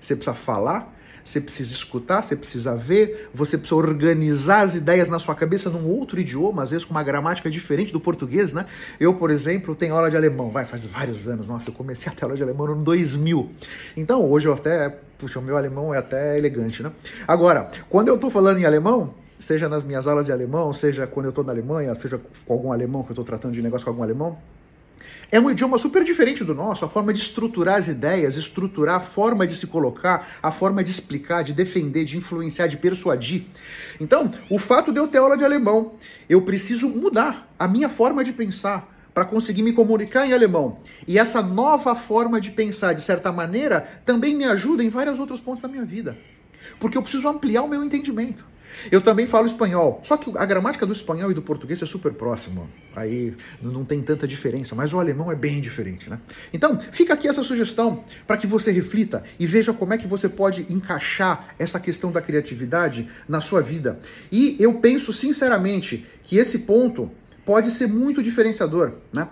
Você 0.00 0.14
precisa 0.14 0.34
falar, 0.34 0.94
você 1.28 1.40
precisa 1.40 1.72
escutar, 1.72 2.22
você 2.22 2.34
precisa 2.34 2.74
ver, 2.74 3.28
você 3.34 3.58
precisa 3.58 3.76
organizar 3.76 4.62
as 4.62 4.74
ideias 4.74 5.08
na 5.08 5.18
sua 5.18 5.34
cabeça 5.34 5.68
num 5.68 5.86
outro 5.86 6.18
idioma, 6.18 6.62
às 6.62 6.70
vezes 6.70 6.84
com 6.84 6.92
uma 6.92 7.02
gramática 7.02 7.50
diferente 7.50 7.92
do 7.92 8.00
português, 8.00 8.52
né? 8.52 8.64
Eu, 8.98 9.12
por 9.12 9.30
exemplo, 9.30 9.74
tenho 9.74 9.94
aula 9.94 10.08
de 10.08 10.16
alemão, 10.16 10.50
vai, 10.50 10.64
faz 10.64 10.86
vários 10.86 11.28
anos, 11.28 11.48
nossa, 11.48 11.68
eu 11.68 11.74
comecei 11.74 12.10
a 12.10 12.14
ter 12.14 12.24
aula 12.24 12.36
de 12.36 12.42
alemão 12.42 12.68
no 12.68 12.82
2000. 12.82 13.50
Então, 13.96 14.24
hoje 14.24 14.48
eu 14.48 14.54
até, 14.54 14.88
puxa, 15.18 15.38
o 15.38 15.42
meu 15.42 15.56
alemão 15.56 15.92
é 15.92 15.98
até 15.98 16.38
elegante, 16.38 16.82
né? 16.82 16.90
Agora, 17.26 17.68
quando 17.88 18.08
eu 18.08 18.16
tô 18.16 18.30
falando 18.30 18.58
em 18.58 18.64
alemão, 18.64 19.12
seja 19.38 19.68
nas 19.68 19.84
minhas 19.84 20.06
aulas 20.06 20.26
de 20.26 20.32
alemão, 20.32 20.72
seja 20.72 21.06
quando 21.06 21.26
eu 21.26 21.30
estou 21.30 21.44
na 21.44 21.52
Alemanha, 21.52 21.94
seja 21.94 22.20
com 22.46 22.52
algum 22.52 22.72
alemão 22.72 23.02
que 23.02 23.10
eu 23.10 23.14
estou 23.14 23.24
tratando 23.24 23.52
de 23.52 23.62
negócio 23.62 23.84
com 23.84 23.90
algum 23.90 24.02
alemão, 24.02 24.38
é 25.30 25.38
um 25.38 25.50
idioma 25.50 25.76
super 25.76 26.02
diferente 26.02 26.42
do 26.42 26.54
nosso, 26.54 26.84
a 26.84 26.88
forma 26.88 27.12
de 27.12 27.18
estruturar 27.18 27.76
as 27.76 27.86
ideias, 27.86 28.36
estruturar 28.36 28.96
a 28.96 29.00
forma 29.00 29.46
de 29.46 29.54
se 29.54 29.66
colocar, 29.66 30.26
a 30.42 30.50
forma 30.50 30.82
de 30.82 30.90
explicar, 30.90 31.42
de 31.42 31.52
defender, 31.52 32.04
de 32.04 32.16
influenciar, 32.16 32.66
de 32.66 32.78
persuadir. 32.78 33.44
Então, 34.00 34.30
o 34.50 34.58
fato 34.58 34.90
de 34.90 34.98
eu 34.98 35.06
ter 35.06 35.18
aula 35.18 35.36
de 35.36 35.44
alemão, 35.44 35.92
eu 36.28 36.40
preciso 36.40 36.88
mudar 36.88 37.46
a 37.58 37.68
minha 37.68 37.90
forma 37.90 38.24
de 38.24 38.32
pensar 38.32 38.94
para 39.12 39.24
conseguir 39.24 39.62
me 39.62 39.72
comunicar 39.72 40.26
em 40.26 40.32
alemão. 40.32 40.78
E 41.06 41.18
essa 41.18 41.42
nova 41.42 41.94
forma 41.94 42.40
de 42.40 42.50
pensar, 42.50 42.94
de 42.94 43.02
certa 43.02 43.30
maneira, 43.30 43.80
também 44.04 44.34
me 44.34 44.44
ajuda 44.44 44.82
em 44.82 44.88
vários 44.88 45.18
outros 45.18 45.40
pontos 45.40 45.62
da 45.62 45.68
minha 45.68 45.84
vida. 45.84 46.16
Porque 46.78 46.96
eu 46.96 47.02
preciso 47.02 47.28
ampliar 47.28 47.62
o 47.62 47.68
meu 47.68 47.82
entendimento. 47.84 48.44
Eu 48.90 49.00
também 49.00 49.26
falo 49.26 49.46
espanhol, 49.46 50.00
só 50.02 50.16
que 50.16 50.30
a 50.36 50.44
gramática 50.44 50.86
do 50.86 50.92
espanhol 50.92 51.30
e 51.30 51.34
do 51.34 51.42
português 51.42 51.82
é 51.82 51.86
super 51.86 52.12
próxima. 52.12 52.66
Aí 52.94 53.34
não 53.60 53.84
tem 53.84 54.02
tanta 54.02 54.26
diferença, 54.26 54.74
mas 54.74 54.92
o 54.92 55.00
alemão 55.00 55.32
é 55.32 55.34
bem 55.34 55.60
diferente, 55.60 56.08
né? 56.08 56.20
Então, 56.52 56.78
fica 56.78 57.14
aqui 57.14 57.26
essa 57.26 57.42
sugestão 57.42 58.04
para 58.26 58.36
que 58.36 58.46
você 58.46 58.70
reflita 58.70 59.22
e 59.38 59.46
veja 59.46 59.72
como 59.72 59.94
é 59.94 59.98
que 59.98 60.06
você 60.06 60.28
pode 60.28 60.66
encaixar 60.72 61.54
essa 61.58 61.80
questão 61.80 62.12
da 62.12 62.20
criatividade 62.20 63.08
na 63.28 63.40
sua 63.40 63.60
vida. 63.60 63.98
E 64.30 64.56
eu 64.58 64.74
penso 64.74 65.12
sinceramente 65.12 66.06
que 66.22 66.36
esse 66.36 66.60
ponto 66.60 67.10
pode 67.44 67.70
ser 67.70 67.88
muito 67.88 68.22
diferenciador, 68.22 68.92
né? 69.12 69.28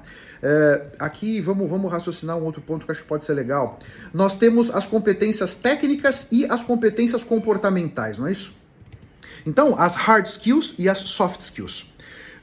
É, 0.49 0.83
aqui 1.01 1.41
vamos, 1.41 1.69
vamos 1.69 1.91
raciocinar 1.91 2.37
um 2.37 2.45
outro 2.45 2.63
ponto 2.63 2.87
que 2.87 2.93
acho 2.93 3.03
que 3.03 3.09
pode 3.09 3.25
ser 3.25 3.35
legal. 3.35 3.81
Nós 4.15 4.39
temos 4.39 4.71
as 4.71 4.87
competências 4.87 5.57
técnicas 5.57 6.29
e 6.31 6.47
as 6.47 6.63
competências 6.63 7.25
comportamentais, 7.25 8.19
não 8.19 8.29
é 8.29 8.31
isso? 8.31 8.55
Então, 9.45 9.77
as 9.77 9.97
hard 9.97 10.25
skills 10.25 10.77
e 10.79 10.89
as 10.89 10.99
soft 10.99 11.41
skills. 11.41 11.93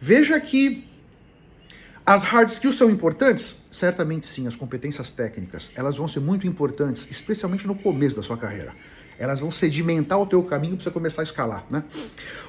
Veja 0.01 0.37
que 0.41 0.85
as 2.05 2.25
hard 2.25 2.49
skills 2.49 2.75
são 2.75 2.89
importantes? 2.89 3.67
Certamente 3.71 4.27
sim, 4.27 4.47
as 4.47 4.57
competências 4.57 5.09
técnicas. 5.11 5.71
Elas 5.73 5.95
vão 5.95 6.05
ser 6.05 6.19
muito 6.19 6.45
importantes, 6.45 7.09
especialmente 7.09 7.65
no 7.65 7.73
começo 7.73 8.17
da 8.17 8.21
sua 8.21 8.35
carreira. 8.35 8.73
Elas 9.17 9.39
vão 9.39 9.49
sedimentar 9.49 10.19
o 10.19 10.25
teu 10.25 10.43
caminho 10.43 10.75
para 10.75 10.83
você 10.83 10.91
começar 10.91 11.21
a 11.21 11.23
escalar, 11.23 11.65
né? 11.69 11.85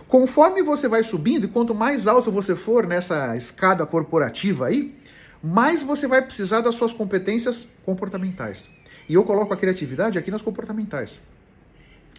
Conforme 0.09 0.65
você 0.65 0.89
vai 0.89 1.05
subindo 1.05 1.45
e 1.45 1.49
quanto 1.49 1.73
mais 1.73 2.09
alto 2.09 2.33
você 2.33 2.57
for 2.57 2.89
nessa 2.89 3.37
escada 3.37 3.87
corporativa 3.87 4.67
aí, 4.67 5.04
mais 5.47 5.83
você 5.83 6.09
vai 6.09 6.23
precisar 6.23 6.63
das 6.63 6.75
suas 6.75 6.95
competências 6.95 7.69
comportamentais. 7.85 8.71
E 9.07 9.13
eu 9.13 9.23
coloco 9.25 9.53
a 9.53 9.57
criatividade 9.59 10.19
aqui 10.19 10.31
nas 10.31 10.41
comportamentais. 10.41 11.21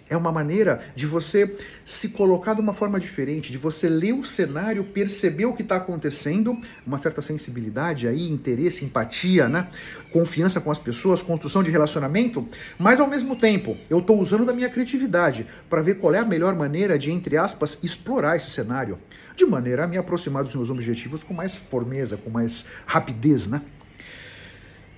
É 0.08 0.16
uma 0.16 0.32
maneira 0.32 0.82
de 0.96 1.08
você 1.08 1.56
se 1.84 2.10
colocar 2.10 2.54
de 2.54 2.62
uma 2.62 2.76
forma 2.76 3.00
diferente, 3.00 3.52
de 3.52 3.58
você 3.58 3.90
ler 3.90 4.14
o 4.14 4.24
cenário, 4.24 4.84
perceber 4.84 5.46
o 5.46 5.54
que 5.54 5.64
está 5.64 5.78
acontecendo, 5.78 6.56
uma 6.86 7.00
certa 7.00 7.24
sensibilidade 7.24 8.08
aí, 8.08 8.30
interesse, 8.30 8.86
empatia, 8.86 9.50
né? 9.50 9.68
Confiança 10.12 10.62
com 10.62 10.70
as 10.70 10.78
pessoas, 10.78 11.24
construção 11.24 11.64
de 11.64 11.72
relacionamento, 11.72 12.48
mas 12.78 13.00
ao 13.00 13.08
mesmo 13.08 13.36
tempo 13.36 13.76
eu 13.90 13.98
estou 13.98 14.20
usando 14.20 14.46
da 14.46 14.54
minha 14.54 14.70
criatividade 14.70 15.48
para 15.68 15.82
ver 15.82 15.96
qual 15.96 16.14
é 16.14 16.20
a 16.20 16.26
melhor 16.26 16.54
maneira 16.56 17.00
de, 17.00 17.12
entre 17.12 17.36
aspas, 17.36 17.80
explorar 17.84 18.38
esse 18.38 18.52
cenário, 18.52 19.00
de 19.36 19.46
maneira 19.46 19.86
a 19.86 19.88
me 19.88 19.98
aproximar 19.98 20.44
dos 20.44 20.54
meus 20.54 20.70
objetivos 20.70 21.24
com 21.24 21.34
mais 21.34 21.56
formeza, 21.56 22.16
com 22.16 22.30
mais 22.30 22.68
rapidez, 22.86 23.48
né? 23.48 23.62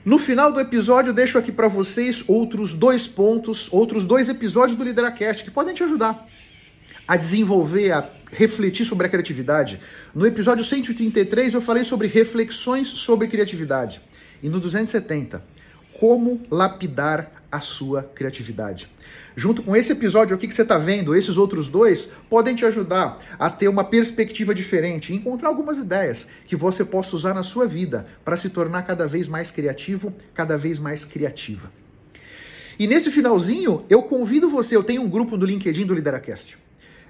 No 0.08 0.18
final 0.18 0.54
do 0.54 0.62
episódio, 0.62 1.12
deixo 1.12 1.38
aqui 1.38 1.52
para 1.52 1.68
vocês 1.68 2.24
outros 2.30 2.74
dois 2.74 3.06
pontos, 3.06 3.68
outros 3.74 4.06
dois 4.06 4.30
episódios 4.30 4.78
do 4.78 4.86
Lideracast 4.86 5.44
que 5.44 5.52
podem 5.52 5.74
te 5.74 5.84
ajudar 5.84 6.26
a 7.06 7.18
desenvolver, 7.18 7.92
a 7.92 8.10
refletir 8.32 8.86
sobre 8.86 9.08
a 9.08 9.10
criatividade. 9.10 9.82
No 10.16 10.26
episódio 10.26 10.64
133, 10.64 11.56
eu 11.56 11.62
falei 11.62 11.84
sobre 11.84 12.08
reflexões 12.08 12.88
sobre 12.88 13.28
criatividade. 13.28 14.00
E 14.42 14.48
no 14.48 14.62
270, 14.62 15.44
como 16.00 16.42
lapidar 16.50 17.32
a 17.52 17.60
sua 17.60 18.04
criatividade. 18.04 18.90
Junto 19.36 19.62
com 19.62 19.76
esse 19.76 19.92
episódio 19.92 20.36
aqui 20.36 20.48
que 20.48 20.54
você 20.54 20.64
está 20.64 20.78
vendo, 20.78 21.16
esses 21.16 21.38
outros 21.38 21.70
dois 21.70 22.14
podem 22.30 22.56
te 22.56 22.66
ajudar 22.66 23.20
a 23.38 23.50
ter 23.50 23.68
uma 23.68 23.84
perspectiva 23.84 24.54
diferente, 24.54 25.14
encontrar 25.14 25.50
algumas 25.50 25.78
ideias 25.78 26.28
que 26.46 26.56
você 26.56 26.84
possa 26.84 27.16
usar 27.16 27.34
na 27.34 27.44
sua 27.44 27.68
vida 27.68 28.06
para 28.26 28.36
se 28.36 28.50
tornar 28.50 28.84
cada 28.84 29.08
vez 29.08 29.28
mais 29.28 29.52
criativo, 29.52 30.14
cada 30.34 30.58
vez 30.58 30.80
mais 30.80 31.06
criativa. 31.06 31.72
E 32.80 32.88
nesse 32.88 33.10
finalzinho, 33.10 33.82
eu 33.90 34.04
convido 34.04 34.50
você, 34.50 34.76
eu 34.76 34.84
tenho 34.84 35.02
um 35.02 35.10
grupo 35.10 35.38
no 35.38 35.46
LinkedIn 35.46 35.86
do 35.86 35.94
Lideracast. 35.94 36.58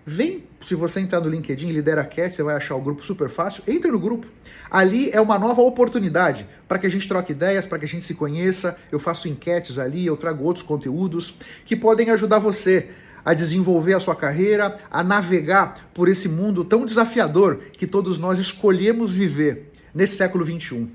Vem, 0.10 0.46
se 0.62 0.74
você 0.74 1.02
entrar 1.02 1.20
no 1.20 1.28
LinkedIn, 1.28 1.70
LideraCast, 1.70 2.38
você 2.38 2.42
vai 2.42 2.56
achar 2.56 2.78
o 2.78 2.82
grupo 2.82 3.06
super 3.06 3.28
fácil. 3.28 3.62
Entre 3.68 3.92
no 3.92 4.00
grupo. 4.00 4.26
Ali 4.72 5.12
é 5.12 5.20
uma 5.20 5.38
nova 5.38 5.62
oportunidade 5.62 6.48
para 6.66 6.80
que 6.80 6.88
a 6.88 6.90
gente 6.90 7.10
troque 7.10 7.34
ideias, 7.34 7.68
para 7.68 7.78
que 7.78 7.84
a 7.84 7.88
gente 7.90 8.06
se 8.06 8.16
conheça. 8.16 8.78
Eu 8.90 9.02
faço 9.02 9.28
enquetes 9.28 9.78
ali, 9.78 10.06
eu 10.06 10.16
trago 10.16 10.46
outros 10.46 10.64
conteúdos 10.64 11.36
que 11.66 11.76
podem 11.76 12.10
ajudar 12.12 12.40
você 12.40 12.88
a 13.26 13.34
desenvolver 13.34 13.96
a 13.96 14.00
sua 14.00 14.16
carreira, 14.16 14.78
a 14.90 15.04
navegar 15.04 15.90
por 15.94 16.08
esse 16.08 16.30
mundo 16.30 16.64
tão 16.64 16.86
desafiador 16.86 17.58
que 17.74 17.86
todos 17.86 18.18
nós 18.18 18.40
escolhemos 18.40 19.14
viver 19.14 19.74
nesse 19.94 20.16
século 20.16 20.46
21. 20.46 20.90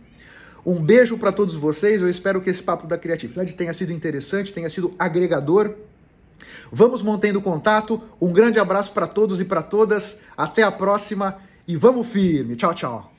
Um 0.65 0.83
beijo 0.83 1.19
para 1.19 1.31
todos 1.31 1.55
vocês. 1.55 2.01
Eu 2.01 2.09
espero 2.09 2.41
que 2.41 2.49
esse 2.49 2.63
papo 2.63 2.87
da 2.87 2.97
criatividade 2.97 3.55
tenha 3.57 3.75
sido 3.75 3.93
interessante, 3.93 4.55
tenha 4.55 4.71
sido 4.71 4.95
agregador 4.99 5.75
Vamos 6.73 7.03
mantendo 7.03 7.43
contato. 7.43 8.01
Um 8.19 8.33
grande 8.33 8.59
abraço 8.59 8.93
para 8.93 9.07
todos 9.07 9.41
e 9.41 9.45
para 9.45 9.63
todas. 9.63 10.23
Até 10.35 10.63
a 10.63 10.73
próxima 10.73 11.37
e 11.69 11.77
vamos 11.77 12.07
firme. 12.07 12.57
Tchau, 12.57 12.73
tchau. 12.73 13.12